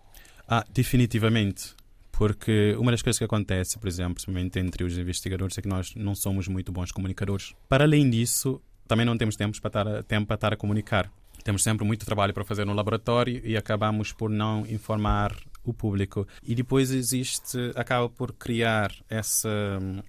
Ah, 0.48 0.64
definitivamente. 0.72 1.74
Porque 2.10 2.74
uma 2.78 2.90
das 2.90 3.02
coisas 3.02 3.16
que 3.18 3.24
acontece, 3.24 3.78
por 3.78 3.86
exemplo, 3.88 4.14
principalmente 4.14 4.58
entre 4.58 4.82
os 4.82 4.98
investigadores, 4.98 5.56
é 5.56 5.62
que 5.62 5.68
nós 5.68 5.94
não 5.94 6.14
somos 6.14 6.48
muito 6.48 6.72
bons 6.72 6.90
comunicadores. 6.90 7.54
Para 7.68 7.84
além 7.84 8.10
disso, 8.10 8.60
também 8.86 9.06
não 9.06 9.16
temos 9.16 9.36
tempo 9.36 9.58
para 9.60 9.68
estar 9.68 10.02
tempo 10.04 10.26
para 10.26 10.34
estar 10.34 10.52
a 10.52 10.56
comunicar. 10.56 11.10
Temos 11.44 11.62
sempre 11.62 11.86
muito 11.86 12.04
trabalho 12.04 12.34
para 12.34 12.44
fazer 12.44 12.66
no 12.66 12.74
laboratório 12.74 13.40
e 13.44 13.56
acabamos 13.56 14.12
por 14.12 14.28
não 14.28 14.66
informar 14.66 15.34
o 15.70 15.74
público. 15.74 16.26
E 16.42 16.54
depois 16.54 16.90
existe, 16.90 17.58
acaba 17.74 18.08
por 18.08 18.32
criar 18.32 18.92
essa, 19.08 19.50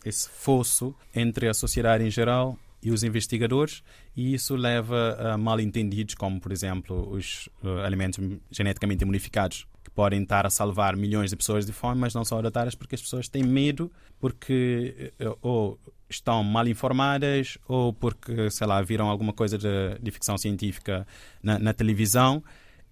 esse 0.05 0.29
fosso 0.29 0.95
entre 1.15 1.47
a 1.47 1.53
sociedade 1.53 2.03
em 2.03 2.11
geral 2.11 2.57
e 2.83 2.91
os 2.91 3.03
investigadores, 3.03 3.83
e 4.15 4.33
isso 4.33 4.55
leva 4.55 5.15
a 5.19 5.37
mal-entendidos, 5.37 6.15
como, 6.15 6.39
por 6.39 6.51
exemplo, 6.51 7.09
os 7.11 7.47
eh, 7.63 7.85
alimentos 7.85 8.19
geneticamente 8.49 9.05
modificados, 9.05 9.67
que 9.83 9.91
podem 9.91 10.23
estar 10.23 10.45
a 10.47 10.49
salvar 10.49 10.95
milhões 10.95 11.29
de 11.29 11.35
pessoas 11.35 11.65
de 11.65 11.71
fome, 11.71 12.01
mas 12.01 12.13
não 12.13 12.25
são 12.25 12.39
adotadas 12.39 12.73
porque 12.73 12.95
as 12.95 13.01
pessoas 13.01 13.29
têm 13.29 13.43
medo, 13.43 13.91
porque 14.19 15.13
eh, 15.19 15.35
ou 15.41 15.79
estão 16.09 16.43
mal 16.43 16.67
informadas, 16.67 17.57
ou 17.67 17.93
porque, 17.93 18.49
sei 18.49 18.67
lá, 18.67 18.81
viram 18.81 19.09
alguma 19.09 19.31
coisa 19.31 19.57
de, 19.57 19.97
de 20.01 20.11
ficção 20.11 20.37
científica 20.37 21.07
na, 21.41 21.57
na 21.57 21.73
televisão 21.73 22.43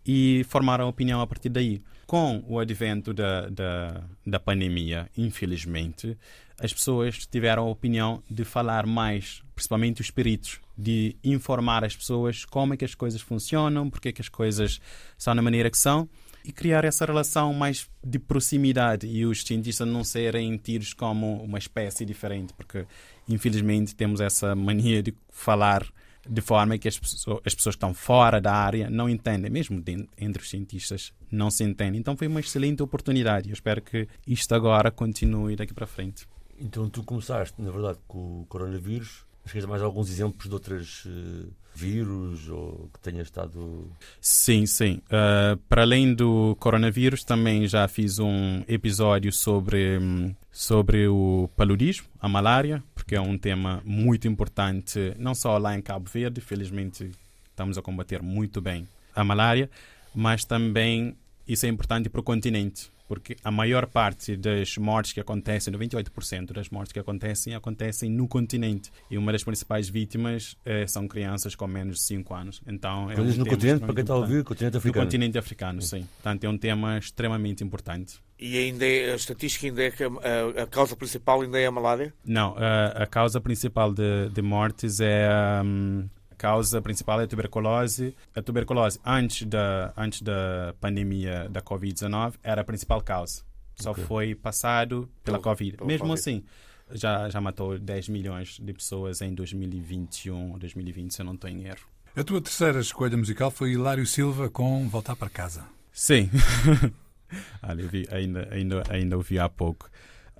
e 0.05 0.45
formaram 0.47 0.87
opinião 0.87 1.19
a 1.19 1.27
partir 1.27 1.49
daí. 1.49 1.81
Com 2.09 2.43
o 2.47 2.57
advento 2.57 3.13
da, 3.13 3.47
da, 3.49 4.03
da 4.25 4.39
pandemia, 4.39 5.07
infelizmente, 5.15 6.17
as 6.59 6.73
pessoas 6.73 7.27
tiveram 7.27 7.67
a 7.67 7.69
opinião 7.69 8.23
de 8.27 8.43
falar 8.43 8.87
mais, 8.87 9.43
principalmente 9.53 10.01
os 10.01 10.09
peritos, 10.09 10.59
de 10.75 11.15
informar 11.23 11.85
as 11.85 11.95
pessoas 11.95 12.45
como 12.45 12.73
é 12.73 12.77
que 12.77 12.83
as 12.83 12.95
coisas 12.95 13.21
funcionam, 13.21 13.91
porque 13.91 14.09
é 14.09 14.11
que 14.11 14.21
as 14.21 14.27
coisas 14.27 14.81
são 15.19 15.35
da 15.35 15.41
maneira 15.43 15.69
que 15.69 15.77
são 15.77 16.09
e 16.43 16.51
criar 16.51 16.83
essa 16.83 17.05
relação 17.05 17.53
mais 17.53 17.87
de 18.03 18.17
proximidade 18.17 19.05
e 19.05 19.23
os 19.23 19.43
cientistas 19.43 19.87
não 19.87 20.03
serem 20.03 20.57
tidos 20.57 20.93
como 20.95 21.43
uma 21.43 21.59
espécie 21.59 22.05
diferente, 22.05 22.55
porque 22.55 22.87
infelizmente 23.27 23.93
temos 23.93 24.19
essa 24.19 24.55
mania 24.55 25.03
de 25.03 25.13
falar 25.29 25.85
de 26.29 26.41
forma 26.41 26.77
que 26.77 26.87
as 26.87 26.99
pessoas, 26.99 27.39
as 27.43 27.55
pessoas 27.55 27.75
que 27.75 27.77
estão 27.77 27.93
fora 27.93 28.39
da 28.39 28.53
área 28.53 28.89
não 28.89 29.09
entendem, 29.09 29.49
mesmo 29.49 29.83
entre 30.17 30.41
os 30.41 30.49
cientistas 30.49 31.11
não 31.31 31.49
se 31.49 31.63
entendem. 31.63 31.99
Então 31.99 32.15
foi 32.15 32.27
uma 32.27 32.39
excelente 32.39 32.83
oportunidade. 32.83 33.49
Eu 33.49 33.53
espero 33.53 33.81
que 33.81 34.07
isto 34.27 34.53
agora 34.53 34.91
continue 34.91 35.55
daqui 35.55 35.73
para 35.73 35.87
frente. 35.87 36.27
Então 36.59 36.89
tu 36.89 37.03
começaste, 37.03 37.59
na 37.61 37.71
verdade, 37.71 37.97
com 38.07 38.41
o 38.41 38.45
coronavírus. 38.45 39.27
Mas 39.51 39.65
mais 39.65 39.81
alguns 39.81 40.11
exemplos 40.11 40.47
de 40.47 40.53
outros 40.53 41.07
eh, 41.07 41.47
vírus 41.73 42.49
ou 42.49 42.89
que 42.93 42.99
tenha 42.99 43.21
estado... 43.21 43.89
Sim, 44.21 44.65
sim. 44.65 45.01
Uh, 45.05 45.57
para 45.67 45.81
além 45.81 46.13
do 46.13 46.55
coronavírus, 46.59 47.23
também 47.23 47.65
já 47.67 47.87
fiz 47.87 48.19
um 48.19 48.63
episódio 48.67 49.31
sobre, 49.31 49.97
hum, 49.97 50.35
sobre 50.51 51.07
o 51.07 51.49
paludismo, 51.55 52.07
a 52.19 52.27
malária, 52.27 52.83
porque 53.09 53.15
é 53.15 53.21
um 53.21 53.39
tema 53.39 53.81
muito 53.83 54.27
importante, 54.27 55.15
não 55.17 55.33
só 55.33 55.57
lá 55.57 55.75
em 55.75 55.81
Cabo 55.81 56.07
Verde, 56.07 56.41
felizmente 56.41 57.09
estamos 57.49 57.75
a 57.75 57.81
combater 57.81 58.21
muito 58.21 58.61
bem 58.61 58.87
a 59.15 59.23
malária, 59.23 59.67
mas 60.13 60.45
também 60.45 61.17
isso 61.47 61.65
é 61.65 61.69
importante 61.69 62.07
para 62.07 62.21
o 62.21 62.23
continente, 62.23 62.91
porque 63.09 63.35
a 63.43 63.49
maior 63.49 63.87
parte 63.87 64.37
das 64.37 64.77
mortes 64.77 65.11
que 65.13 65.19
acontecem, 65.19 65.73
98% 65.73 66.53
das 66.53 66.69
mortes 66.69 66.93
que 66.93 66.99
acontecem, 66.99 67.55
acontecem 67.55 68.09
no 68.09 68.27
continente. 68.27 68.91
E 69.09 69.17
uma 69.17 69.31
das 69.31 69.43
principais 69.43 69.89
vítimas 69.89 70.55
eh, 70.63 70.85
são 70.85 71.07
crianças 71.07 71.55
com 71.55 71.65
menos 71.67 71.97
de 71.97 72.03
5 72.03 72.33
anos. 72.35 72.61
Então, 72.67 73.09
é 73.09 73.15
Quando 73.15 73.31
um 73.31 73.35
no 73.37 73.45
continente, 73.47 73.79
para 73.83 73.93
quem 73.95 74.01
está 74.01 74.13
a 74.13 74.17
ouvir, 74.17 74.43
continente 74.43 74.73
no 74.73 74.77
africano. 74.77 75.05
continente 75.05 75.37
africano, 75.39 75.81
sim. 75.81 76.07
Portanto, 76.21 76.43
é 76.43 76.49
um 76.49 76.57
tema 76.57 76.99
extremamente 76.99 77.63
importante. 77.63 78.19
E 78.39 78.55
ainda 78.57 78.85
é, 78.85 79.11
a 79.11 79.15
estatística 79.15 79.65
ainda 79.65 79.81
é 79.83 79.91
que 79.91 80.03
a, 80.03 80.07
a- 80.63 80.67
causa 80.67 80.95
principal 80.95 81.41
ainda 81.41 81.59
é 81.59 81.65
a 81.65 81.71
malária? 81.71 82.13
Não, 82.23 82.55
a, 82.57 83.03
a 83.03 83.07
causa 83.07 83.41
principal 83.41 83.91
de, 83.91 84.29
de 84.29 84.41
mortes 84.43 84.99
é 84.99 85.27
a 85.27 85.63
causa 86.39 86.81
principal 86.81 87.21
é 87.21 87.25
a 87.25 87.27
tuberculose. 87.27 88.15
A 88.35 88.41
tuberculose 88.41 88.99
antes 89.05 89.45
da 89.45 89.93
antes 89.95 90.21
da 90.23 90.73
pandemia 90.81 91.47
da 91.49 91.61
COVID-19 91.61 92.33
era 92.41 92.61
a 92.61 92.63
principal 92.63 93.01
causa. 93.01 93.43
Só 93.75 93.91
Ok. 93.91 94.03
foi 94.05 94.33
passado 94.35 95.07
pela 95.23 95.37
Pelo- 95.37 95.43
COVID. 95.43 95.77
pelo 95.77 95.87
Mesmo 95.87 96.07
Covid. 96.07 96.19
assim, 96.19 96.43
já 96.91 97.29
já 97.29 97.39
matou 97.39 97.77
10 97.77 98.09
milhões 98.09 98.57
de 98.59 98.73
pessoas 98.73 99.21
em 99.21 99.33
2021 99.35 100.51
ou 100.53 100.57
2020, 100.59 101.13
se 101.13 101.21
eu 101.21 101.25
não 101.25 101.33
estou 101.35 101.49
em 101.49 101.65
erro. 101.65 101.85
A 102.15 102.23
tua 102.23 102.41
terceira 102.41 102.79
escolha 102.79 103.15
musical 103.15 103.51
foi 103.51 103.71
Hilário 103.73 104.05
Silva 104.05 104.49
com 104.49 104.89
Voltar 104.89 105.15
para 105.15 105.29
Casa. 105.29 105.63
Sim. 105.91 106.29
Olha, 107.61 107.87
vi, 107.87 108.07
ainda, 108.11 108.47
ainda, 108.51 108.83
ainda 108.89 109.15
ouvi 109.17 109.37
há 109.37 109.47
pouco. 109.47 109.89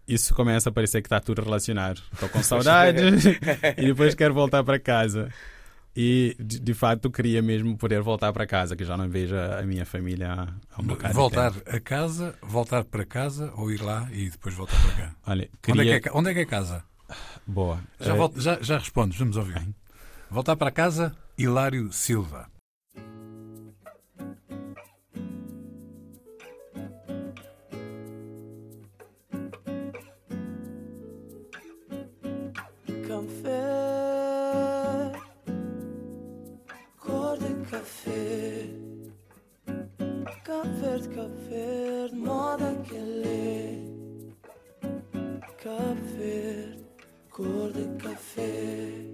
Isso 0.08 0.34
começa 0.34 0.70
a 0.70 0.72
parecer 0.72 1.02
que 1.02 1.06
está 1.08 1.20
tudo 1.20 1.42
relacionado. 1.44 2.02
Estou 2.12 2.28
com 2.30 2.42
saudade 2.44 3.00
e 3.78 3.86
depois 3.86 4.16
quero 4.16 4.34
voltar 4.34 4.64
para 4.64 4.80
casa. 4.80 5.32
E, 5.96 6.36
de, 6.40 6.60
de 6.60 6.74
facto, 6.74 7.10
queria 7.12 7.42
mesmo 7.42 7.76
poder 7.78 8.02
voltar 8.02 8.32
para 8.32 8.46
casa, 8.48 8.76
que 8.76 8.86
já 8.86 8.96
não 8.96 9.10
vejo 9.10 9.36
a 9.36 9.60
a 9.60 9.64
minha 9.64 9.86
família 9.86 10.32
há- 10.32 10.48
há 10.72 10.82
um 10.82 10.86
bocado 10.86 11.14
voltar 11.14 11.52
a 11.68 11.80
casa, 11.80 12.36
voltar 12.42 12.84
para 12.86 13.06
casa 13.06 13.52
ou 13.56 13.72
ir 13.72 13.82
lá 13.82 14.08
e 14.12 14.30
depois 14.30 14.54
voltar 14.56 14.80
para 14.82 14.96
cá? 14.96 15.16
Olha, 15.28 15.50
Onde, 15.68 15.82
é 15.82 15.84
queria... 15.84 16.02
que 16.02 16.10
é, 16.10 16.12
onde 16.14 16.30
é 16.30 16.34
que 16.34 16.40
é 16.42 16.46
casa? 16.46 16.84
Boa. 17.46 17.82
Já, 18.00 18.14
volto- 18.14 18.40
já, 18.40 18.60
já 18.62 18.78
respondes, 18.78 19.18
vamos 19.18 19.36
ouvir. 19.36 19.68
Voltar 20.30 20.56
para 20.56 20.72
casa, 20.72 21.16
Hilário 21.38 21.92
Silva. 21.92 22.48
Café 40.90 40.98
de 40.98 41.08
café, 41.10 42.08
de 42.10 42.16
moda 42.16 42.76
que 42.84 42.98
lê, 42.98 43.84
café, 45.58 46.78
cor 47.30 47.72
de 47.72 47.86
café. 48.04 49.06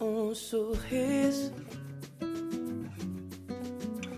Um 0.00 0.34
sorriso 0.34 1.52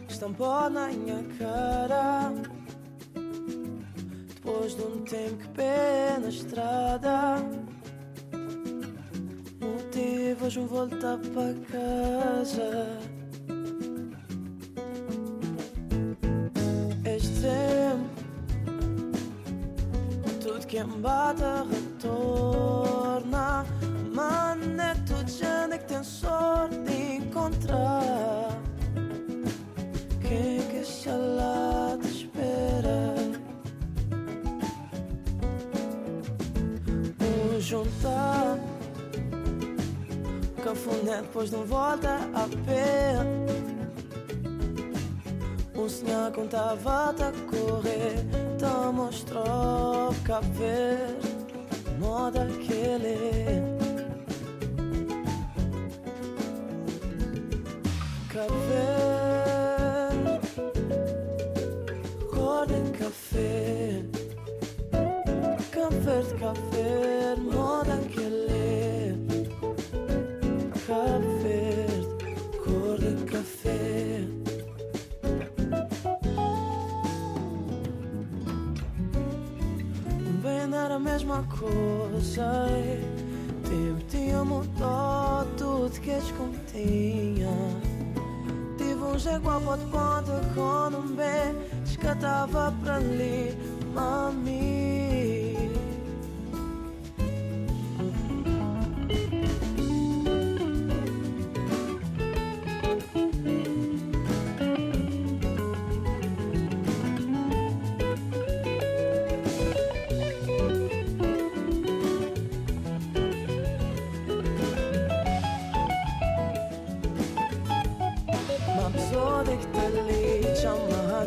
estampou 0.09 0.69
na 0.69 0.89
minha 0.89 1.23
cara. 1.39 2.33
Depois 4.29 4.75
de 4.75 4.83
um 4.83 5.03
tempo 5.05 5.37
que 5.39 5.49
pé 5.51 6.19
na 6.21 6.29
estrada, 6.29 7.37
motivos 9.61 10.57
um 10.57 10.67
voltar 10.67 11.19
para 11.19 11.55
casa. 11.71 13.06
Embata 20.87 21.65
retorna. 21.71 23.65
Mano, 24.13 24.81
é 24.81 24.95
tudo 25.07 25.29
gente 25.29 25.79
que 25.79 25.85
tem 25.85 26.03
sorte 26.05 26.79
de 26.79 27.17
encontrar. 27.17 28.59
Quem 30.21 30.61
que 30.69 30.77
está 30.79 31.13
lá 31.13 31.99
te 32.01 32.09
espera? 32.09 33.15
Um 37.21 37.61
juntar 37.61 38.59
Cafuné 40.63 41.23
depois 41.23 41.51
não 41.53 41.65
volta 41.65 42.17
a 42.35 42.49
pé 42.67 43.15
Um 45.79 45.89
senhor 45.89 46.33
contava 46.33 47.11
a 47.11 47.33
correr 47.51 48.25
Então 48.55 48.93
mostrou 48.93 50.15
Cabo 50.25 50.53
Verde 50.55 51.37
Moda 51.99 52.47
que 52.47 52.73
ele 52.73 53.61
Cabo 58.33 58.55
Verde 58.69 59.17
Cor 62.31 62.67
Tempo 83.65 84.05
tinha 84.09 84.45
mudado 84.45 85.49
tudo 85.57 86.01
que 86.01 86.11
descontinha 86.11 87.49
Tive 88.77 89.03
um 89.03 89.19
jaguar 89.19 89.61
de 89.61 89.85
ponta 89.87 90.41
com 90.55 90.99
um 90.99 91.17
bem 91.17 91.57
Descatava 91.83 92.75
para 92.83 92.97
ali, 92.97 93.57
mami 93.95 94.86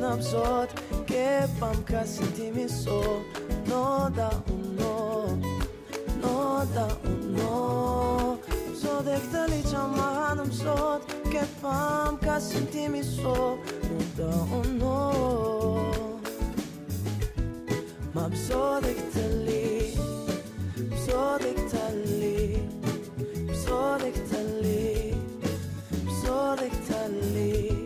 знам 0.09 0.21
зод 0.21 0.69
Ке 1.07 1.47
памка 1.59 2.07
си 2.07 2.33
ти 2.33 2.51
ми 2.51 2.69
со 2.69 3.01
Но 3.67 4.09
да 4.15 4.29
уно 4.51 5.37
Но 6.21 6.65
да 6.73 6.87
уно 7.05 8.39
Зодек 8.73 9.31
да 9.31 9.47
личам 9.47 9.91
маханам 9.91 10.51
зод 10.51 11.13
Ке 11.31 11.43
памка 11.61 12.41
си 12.41 12.65
ти 12.65 12.87
ми 12.87 13.03
со 13.03 13.57
Но 13.83 13.99
да 14.17 14.31
уно 14.55 15.13
Мам 18.13 18.35
зодек 18.35 18.97
да 19.13 19.29
ли 19.29 19.97
Зодек 21.05 21.57
да 21.71 21.95
ли 21.95 22.63
Зодек 23.53 24.15
да 24.31 24.43
ли 24.63 25.15
Зодек 26.23 26.73
да 26.89 27.09
ли 27.09 27.78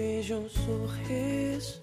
Hoje 0.00 0.32
um 0.32 0.48
sorriso 0.48 1.78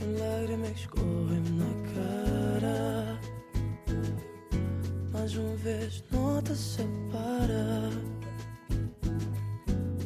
e 0.00 0.04
um 0.04 0.18
lágrima 0.18 0.68
escorre-me 0.68 1.50
na 1.50 1.66
cara. 1.94 3.20
Mais 5.12 5.34
uma 5.34 5.56
vez 5.56 6.04
nota 6.12 6.54
separa. 6.54 7.90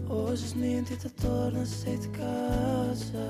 Hoje 0.09 0.57
mente 0.57 0.97
te 0.97 1.11
torna-se 1.11 1.99
de 1.99 2.09
casa. 2.09 3.29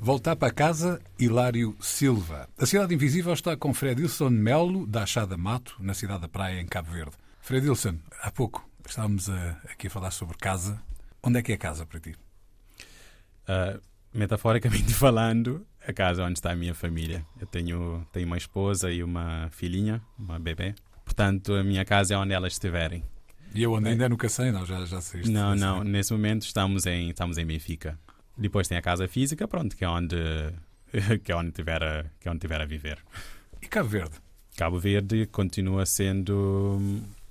Voltar 0.00 0.34
para 0.34 0.50
casa, 0.50 0.98
Hilário 1.18 1.76
Silva. 1.78 2.48
A 2.56 2.64
Cidade 2.64 2.94
Invisível 2.94 3.34
está 3.34 3.54
com 3.54 3.74
Fredilson 3.74 4.30
Melo, 4.30 4.86
da 4.86 5.02
Achada 5.02 5.36
Mato, 5.36 5.76
na 5.78 5.92
cidade 5.92 6.22
da 6.22 6.28
Praia, 6.28 6.58
em 6.58 6.66
Cabo 6.66 6.90
Verde. 6.90 7.12
Fredilson, 7.42 7.96
há 8.22 8.30
pouco 8.30 8.71
estávamos 8.92 9.28
a- 9.30 9.56
aqui 9.70 9.86
a 9.86 9.90
falar 9.90 10.10
sobre 10.10 10.36
casa. 10.36 10.80
Onde 11.22 11.38
é 11.38 11.42
que 11.42 11.52
é 11.52 11.56
casa 11.56 11.86
para 11.86 11.98
ti? 11.98 12.14
Ah, 13.48 13.78
metaforicamente 14.12 14.92
falando, 14.94 15.66
a 15.86 15.92
casa 15.92 16.22
onde 16.24 16.38
está 16.38 16.52
a 16.52 16.56
minha 16.56 16.74
família. 16.74 17.24
Eu 17.40 17.46
tenho, 17.46 18.06
tenho 18.12 18.26
uma 18.26 18.36
esposa 18.36 18.90
e 18.92 19.02
uma 19.02 19.48
filhinha, 19.50 20.02
uma 20.18 20.38
bebê. 20.38 20.74
Portanto, 21.04 21.54
a 21.54 21.64
minha 21.64 21.84
casa 21.84 22.14
é 22.14 22.16
onde 22.18 22.32
elas 22.34 22.52
estiverem. 22.52 23.02
E 23.54 23.62
eu 23.62 23.72
onde 23.72 23.88
ainda 23.88 24.08
nunca 24.08 24.28
sei, 24.28 24.50
não, 24.50 24.64
já, 24.64 24.84
já 24.84 25.00
sei. 25.00 25.22
Não, 25.22 25.54
não. 25.54 25.82
Nesse 25.84 26.12
momento 26.12 26.42
estamos 26.42 26.86
em, 26.86 27.10
estamos 27.10 27.36
em 27.38 27.44
Benfica. 27.46 27.98
Depois 28.36 28.66
tem 28.68 28.78
a 28.78 28.82
casa 28.82 29.06
física, 29.08 29.46
pronto, 29.48 29.76
que 29.76 29.84
é 29.84 29.88
onde, 29.88 30.16
que 31.24 31.32
é 31.32 31.36
onde, 31.36 31.50
tiver, 31.52 31.82
a, 31.82 32.04
que 32.20 32.28
é 32.28 32.30
onde 32.30 32.40
tiver 32.40 32.60
a 32.60 32.64
viver. 32.66 32.98
E 33.60 33.66
Cabo 33.66 33.88
Verde? 33.88 34.16
Cabo 34.56 34.78
Verde 34.78 35.26
continua 35.26 35.84
sendo, 35.84 36.78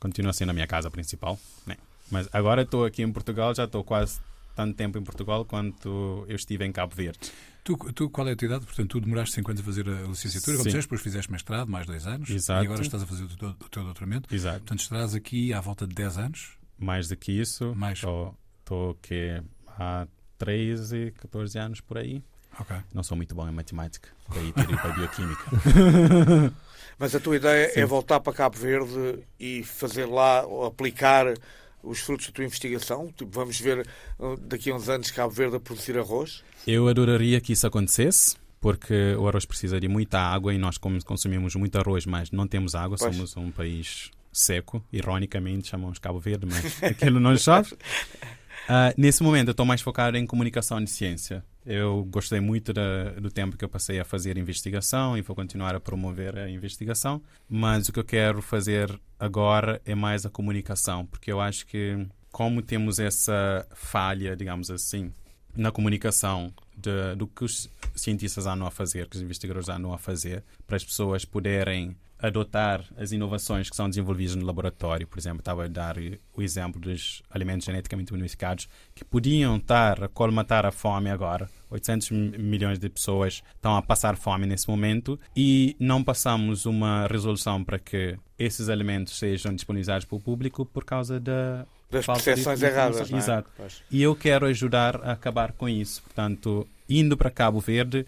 continua 0.01 0.33
sendo 0.33 0.49
a 0.49 0.53
minha 0.53 0.67
casa 0.67 0.91
principal. 0.91 1.39
Né? 1.65 1.77
Mas 2.09 2.27
agora 2.33 2.63
estou 2.63 2.83
aqui 2.83 3.03
em 3.03 3.11
Portugal, 3.11 3.55
já 3.55 3.63
estou 3.63 3.83
quase 3.83 4.19
tanto 4.55 4.75
tempo 4.75 4.97
em 4.97 5.03
Portugal 5.03 5.45
quanto 5.45 6.25
eu 6.27 6.35
estive 6.35 6.65
em 6.65 6.71
Cabo 6.71 6.93
Verde. 6.93 7.31
Tu, 7.63 7.77
tu, 7.93 8.09
qual 8.09 8.27
é 8.27 8.31
a 8.31 8.35
tua 8.35 8.47
idade? 8.47 8.65
Portanto, 8.65 8.89
tu 8.89 8.99
demoraste 8.99 9.35
5 9.35 9.51
anos 9.51 9.61
a 9.61 9.63
fazer 9.63 9.87
a 9.87 10.07
licenciatura, 10.07 10.57
como 10.57 10.65
disseste, 10.65 10.87
depois 10.87 11.01
fizeste 11.01 11.31
mestrado, 11.31 11.69
mais 11.69 11.85
dois 11.85 12.07
anos. 12.07 12.29
Exato. 12.29 12.63
E 12.63 12.65
agora 12.65 12.81
estás 12.81 13.03
a 13.03 13.05
fazer 13.05 13.23
o 13.23 13.37
teu, 13.37 13.49
o 13.49 13.69
teu 13.69 13.83
doutoramento. 13.83 14.33
Exato. 14.33 14.59
Portanto, 14.59 14.79
estarás 14.79 15.13
aqui 15.13 15.53
à 15.53 15.61
volta 15.61 15.85
de 15.85 15.93
10 15.93 16.17
anos. 16.17 16.57
Mais 16.77 17.07
do 17.07 17.15
que 17.15 17.31
isso, 17.31 17.75
Mais. 17.75 17.99
estou 17.99 18.95
que 18.99 19.41
há 19.67 20.07
13, 20.39 21.11
14 21.11 21.59
anos 21.59 21.81
por 21.81 21.99
aí. 21.99 22.23
Ok. 22.59 22.75
Não 22.93 23.03
sou 23.03 23.15
muito 23.17 23.33
bom 23.33 23.47
em 23.47 23.51
matemática, 23.51 24.09
daí 24.33 24.51
tirei 24.51 24.75
para 24.75 24.89
a 24.91 24.93
bioquímica. 24.93 25.43
Mas 26.99 27.15
a 27.15 27.19
tua 27.19 27.35
ideia 27.35 27.69
Sim. 27.73 27.79
é 27.79 27.85
voltar 27.85 28.19
para 28.19 28.33
Cabo 28.33 28.57
Verde 28.57 29.23
e 29.39 29.63
fazer 29.63 30.05
lá, 30.05 30.45
ou 30.45 30.65
aplicar 30.65 31.33
os 31.81 31.99
frutos 31.99 32.27
da 32.27 32.33
tua 32.33 32.45
investigação? 32.45 33.11
Tipo, 33.15 33.31
vamos 33.31 33.59
ver 33.59 33.87
uh, 34.19 34.37
daqui 34.37 34.69
a 34.69 34.75
uns 34.75 34.87
anos 34.87 35.09
Cabo 35.09 35.33
Verde 35.33 35.55
a 35.55 35.59
produzir 35.59 35.97
arroz? 35.97 36.43
Eu 36.67 36.87
adoraria 36.87 37.41
que 37.41 37.53
isso 37.53 37.65
acontecesse, 37.65 38.35
porque 38.59 39.15
o 39.15 39.27
arroz 39.27 39.45
precisa 39.45 39.79
de 39.79 39.87
muita 39.87 40.19
água 40.19 40.53
e 40.53 40.57
nós 40.59 40.77
como 40.77 41.03
consumimos 41.03 41.55
muito 41.55 41.75
arroz, 41.77 42.05
mas 42.05 42.29
não 42.29 42.47
temos 42.47 42.75
água, 42.75 42.97
Pois. 42.99 43.15
somos 43.15 43.35
um 43.35 43.49
país 43.49 44.11
seco. 44.31 44.83
Ironicamente 44.93 45.69
chamamos 45.69 45.97
Cabo 45.97 46.19
Verde, 46.19 46.45
mas 46.45 46.83
aquilo 46.83 47.19
não 47.19 47.35
chove. 47.35 47.75
Ah, 48.67 48.93
nesse 48.97 49.21
momento 49.23 49.49
eu 49.49 49.51
estou 49.51 49.65
mais 49.65 49.81
focado 49.81 50.17
em 50.17 50.25
comunicação 50.25 50.83
de 50.83 50.89
ciência. 50.89 51.43
Eu 51.65 52.03
gostei 52.09 52.39
muito 52.39 52.73
da- 52.73 53.11
do 53.11 53.29
tempo 53.29 53.55
que 53.57 53.63
eu 53.63 53.69
passei 53.69 53.99
a 53.99 54.05
fazer 54.05 54.37
investigação 54.37 55.17
e 55.17 55.21
vou 55.21 55.35
continuar 55.35 55.75
a 55.75 55.79
promover 55.79 56.37
a 56.37 56.49
investigação, 56.49 57.21
mas 57.49 57.87
o 57.87 57.93
que 57.93 57.99
eu 57.99 58.03
quero 58.03 58.41
fazer 58.41 58.99
agora 59.19 59.81
é 59.85 59.93
mais 59.93 60.25
a 60.25 60.29
comunicação, 60.29 61.05
porque 61.05 61.31
eu 61.31 61.39
acho 61.39 61.65
que 61.67 62.05
como 62.31 62.61
temos 62.61 62.97
essa 62.97 63.67
falha, 63.75 64.35
digamos 64.35 64.71
assim, 64.71 65.11
na 65.55 65.69
comunicação 65.71 66.51
de- 66.77 67.15
do 67.15 67.27
que 67.27 67.43
os 67.43 67.69
cientistas 67.93 68.47
andam 68.47 68.65
a 68.65 68.71
fazer, 68.71 69.07
que 69.07 69.17
os 69.17 69.21
investigadores 69.21 69.69
andam 69.69 69.93
a 69.93 69.97
fazer, 69.97 70.43
para 70.65 70.77
as 70.77 70.83
pessoas 70.83 71.25
poderem 71.25 71.95
adotar 72.21 72.83
as 72.97 73.11
inovações 73.11 73.69
que 73.69 73.75
são 73.75 73.89
desenvolvidas 73.89 74.35
no 74.35 74.45
laboratório. 74.45 75.07
Por 75.07 75.17
exemplo, 75.17 75.39
estava 75.39 75.65
a 75.65 75.67
dar 75.67 75.95
o 76.35 76.41
exemplo 76.41 76.79
dos 76.79 77.23
alimentos 77.29 77.65
geneticamente 77.65 78.13
modificados 78.13 78.67
que 78.93 79.03
podiam 79.03 79.57
estar 79.57 80.03
a 80.03 80.07
colmatar 80.07 80.65
a 80.65 80.71
fome 80.71 81.09
agora. 81.09 81.49
800 81.69 82.11
mi- 82.11 82.37
milhões 82.37 82.77
de 82.79 82.89
pessoas 82.89 83.41
estão 83.55 83.75
a 83.75 83.81
passar 83.81 84.15
fome 84.17 84.45
nesse 84.45 84.67
momento 84.69 85.19
e 85.35 85.75
não 85.79 86.03
passamos 86.03 86.65
uma 86.65 87.07
resolução 87.07 87.63
para 87.63 87.79
que 87.79 88.17
esses 88.37 88.69
alimentos 88.69 89.17
sejam 89.17 89.53
disponibilizados 89.55 90.05
para 90.05 90.15
o 90.17 90.19
público 90.19 90.65
por 90.65 90.83
causa 90.83 91.19
da 91.19 91.65
Das 91.89 92.05
percepções 92.05 92.61
erradas. 92.61 93.11
é? 93.11 93.17
Exato. 93.17 93.49
E 93.89 94.01
eu 94.01 94.15
quero 94.15 94.45
ajudar 94.45 94.97
a 94.97 95.13
acabar 95.13 95.53
com 95.53 95.67
isso. 95.69 96.01
Portanto, 96.03 96.67
indo 96.89 97.15
para 97.17 97.31
Cabo 97.31 97.59
Verde, 97.59 98.05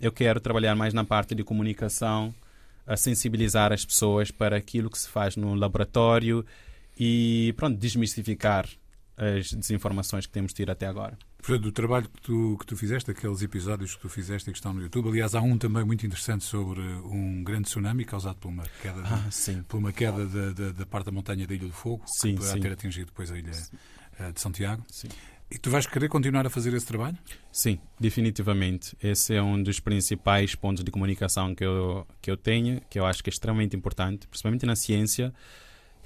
eu 0.00 0.10
quero 0.12 0.40
trabalhar 0.40 0.74
mais 0.74 0.92
na 0.92 1.04
parte 1.04 1.34
de 1.34 1.44
comunicação, 1.44 2.34
a 2.86 2.96
sensibilizar 2.96 3.72
as 3.72 3.84
pessoas 3.84 4.30
para 4.30 4.56
aquilo 4.56 4.90
que 4.90 4.98
se 4.98 5.08
faz 5.08 5.36
no 5.36 5.54
laboratório 5.54 6.44
e, 6.98 7.54
pronto, 7.56 7.78
desmistificar 7.78 8.68
as 9.16 9.52
desinformações 9.52 10.26
que 10.26 10.32
temos 10.32 10.52
tido 10.52 10.70
até 10.70 10.86
agora. 10.86 11.16
Fred, 11.40 11.68
o 11.68 11.72
trabalho 11.72 12.08
que 12.08 12.20
tu, 12.22 12.56
que 12.58 12.66
tu 12.66 12.76
fizeste, 12.76 13.10
aqueles 13.10 13.42
episódios 13.42 13.94
que 13.94 14.00
tu 14.00 14.08
fizeste 14.08 14.48
e 14.48 14.52
que 14.52 14.58
estão 14.58 14.72
no 14.72 14.80
YouTube, 14.82 15.08
aliás, 15.10 15.34
há 15.34 15.40
um 15.42 15.56
também 15.58 15.84
muito 15.84 16.04
interessante 16.06 16.42
sobre 16.42 16.80
um 16.80 17.44
grande 17.44 17.64
tsunami 17.64 18.04
causado 18.04 18.36
por 18.36 18.48
uma 18.48 18.64
queda, 18.82 19.02
Ah, 19.04 19.30
sim. 19.30 19.62
por 19.68 19.76
uma 19.76 19.92
queda 19.92 20.26
da, 20.26 20.72
da- 20.72 20.86
parte 20.86 21.06
da 21.06 21.12
montanha 21.12 21.46
da 21.46 21.54
Ilha 21.54 21.66
do 21.66 21.72
Fogo, 21.72 22.02
Sim, 22.06 22.30
que 22.32 22.36
poderá 22.38 22.54
sim. 22.54 22.60
ter 22.60 22.72
atingido 22.72 23.06
depois 23.06 23.30
a 23.30 23.38
Ilha 23.38 23.52
eh, 24.18 24.32
de 24.32 24.40
Santiago. 24.40 24.82
Sim. 24.88 25.08
E 25.50 25.58
tu 25.58 25.70
vais 25.70 25.86
querer 25.86 26.08
continuar 26.08 26.46
a 26.46 26.50
fazer 26.50 26.74
esse 26.74 26.86
trabalho? 26.86 27.16
Sim, 27.52 27.78
definitivamente. 28.00 28.96
Esse 29.02 29.34
é 29.34 29.42
um 29.42 29.62
dos 29.62 29.78
principais 29.78 30.54
pontos 30.54 30.82
de 30.82 30.90
comunicação 30.90 31.54
que 31.54 31.64
eu, 31.64 32.06
que 32.20 32.30
eu 32.30 32.36
tenho, 32.36 32.80
que 32.90 32.98
eu 32.98 33.06
acho 33.06 33.22
que 33.22 33.30
é 33.30 33.32
extremamente 33.32 33.76
importante, 33.76 34.26
principalmente 34.26 34.66
na 34.66 34.74
ciência. 34.74 35.32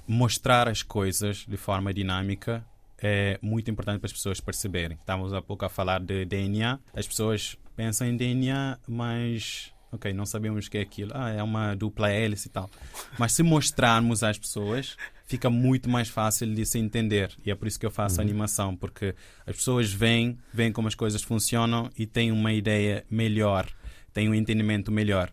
Mostrar 0.07 0.67
as 0.67 0.83
coisas 0.83 1.45
de 1.47 1.57
forma 1.57 1.93
dinâmica 1.93 2.65
é 3.01 3.39
muito 3.41 3.71
importante 3.71 3.99
para 3.99 4.07
as 4.07 4.13
pessoas 4.13 4.39
perceberem. 4.39 4.97
Estávamos 4.99 5.33
há 5.33 5.41
pouco 5.41 5.65
a 5.65 5.69
falar 5.69 5.99
de 5.99 6.25
DNA. 6.25 6.79
As 6.93 7.07
pessoas 7.07 7.57
pensam 7.75 8.07
em 8.07 8.15
DNA, 8.15 8.77
mas. 8.87 9.71
Ok, 9.91 10.13
não 10.13 10.25
sabemos 10.25 10.67
o 10.67 10.69
que 10.69 10.77
é 10.77 10.81
aquilo. 10.81 11.11
Ah, 11.15 11.31
é 11.31 11.41
uma 11.41 11.75
dupla 11.75 12.11
hélice 12.11 12.47
e 12.47 12.51
tal. 12.51 12.69
Mas 13.17 13.31
se 13.31 13.41
mostrarmos 13.41 14.21
às 14.21 14.37
pessoas, 14.37 14.95
fica 15.29 15.47
muito 15.47 15.87
mais 15.87 16.09
fácil 16.09 16.51
de 16.53 16.65
se 16.65 16.79
entender. 16.79 17.31
E 17.45 17.51
é 17.51 17.55
por 17.55 17.67
isso 17.67 17.79
que 17.79 17.85
eu 17.85 17.91
faço 17.91 18.19
animação, 18.19 18.75
porque 18.75 19.13
as 19.45 19.55
pessoas 19.55 19.93
veem, 19.93 20.39
veem 20.51 20.71
como 20.71 20.87
as 20.87 20.95
coisas 20.95 21.21
funcionam 21.21 21.87
e 21.95 22.07
têm 22.07 22.31
uma 22.31 22.51
ideia 22.51 23.05
melhor, 23.11 23.67
têm 24.11 24.27
um 24.27 24.33
entendimento 24.33 24.91
melhor. 24.91 25.31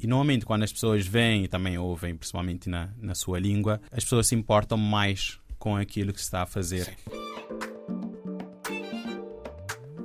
E 0.00 0.06
normalmente, 0.06 0.46
quando 0.46 0.62
as 0.62 0.72
pessoas 0.72 1.06
veem 1.06 1.44
e 1.44 1.48
também 1.48 1.76
ouvem, 1.76 2.16
principalmente 2.16 2.70
na, 2.70 2.88
na 2.98 3.14
sua 3.14 3.38
língua, 3.38 3.82
as 3.92 4.02
pessoas 4.02 4.28
se 4.28 4.34
importam 4.34 4.78
mais 4.78 5.38
com 5.58 5.76
aquilo 5.76 6.14
que 6.14 6.20
se 6.20 6.24
está 6.24 6.42
a 6.42 6.46
fazer. 6.46 6.96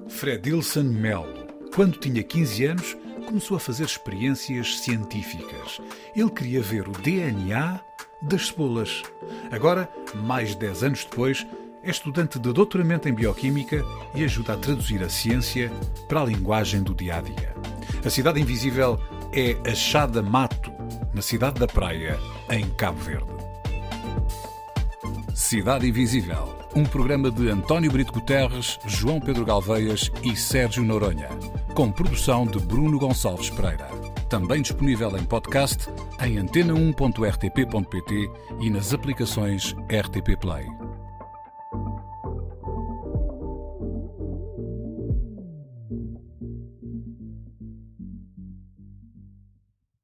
Fredilson 0.09 0.83
Melo, 0.83 1.47
quando 1.73 1.97
tinha 1.97 2.21
15 2.21 2.65
anos, 2.65 2.97
começou 3.25 3.55
a 3.55 3.59
fazer 3.59 3.85
experiências 3.85 4.79
científicas. 4.79 5.79
Ele 6.13 6.29
queria 6.29 6.61
ver 6.61 6.89
o 6.89 6.91
DNA 6.91 7.88
das 8.21 8.47
cebolas. 8.47 9.03
Agora, 9.51 9.89
mais 10.13 10.49
de 10.49 10.57
10 10.57 10.83
anos 10.83 11.05
depois, 11.05 11.45
é 11.83 11.89
estudante 11.89 12.37
de 12.37 12.51
doutoramento 12.51 13.07
em 13.07 13.13
Bioquímica 13.13 13.85
e 14.13 14.23
ajuda 14.23 14.53
a 14.53 14.57
traduzir 14.57 15.01
a 15.03 15.09
ciência 15.09 15.71
para 16.07 16.21
a 16.21 16.25
linguagem 16.25 16.83
do 16.83 16.93
dia 16.93 17.17
a 17.17 17.21
dia. 17.21 17.55
A 18.05 18.09
Cidade 18.09 18.39
Invisível 18.39 18.99
é 19.33 19.55
Achada 19.69 20.21
Mato, 20.21 20.71
na 21.13 21.21
Cidade 21.21 21.59
da 21.59 21.67
Praia, 21.67 22.19
em 22.49 22.69
Cabo 22.71 22.99
Verde. 22.99 23.39
Cidade 25.33 25.87
Invisível, 25.87 26.53
um 26.75 26.83
programa 26.83 27.31
de 27.31 27.49
António 27.49 27.91
Brito 27.91 28.11
Guterres, 28.11 28.77
João 28.85 29.19
Pedro 29.19 29.45
Galveias 29.45 30.11
e 30.21 30.35
Sérgio 30.35 30.83
Noronha, 30.83 31.29
com 31.73 31.91
produção 31.91 32.45
de 32.45 32.59
Bruno 32.59 32.99
Gonçalves 32.99 33.49
Pereira. 33.49 33.98
Também 34.29 34.61
disponível 34.61 35.17
em 35.17 35.23
podcast 35.25 35.89
em 36.21 36.35
antena1.rtp.pt 36.35 38.31
e 38.61 38.69
nas 38.69 38.93
aplicações 38.93 39.75
RTP 39.89 40.37
Play. 40.39 40.78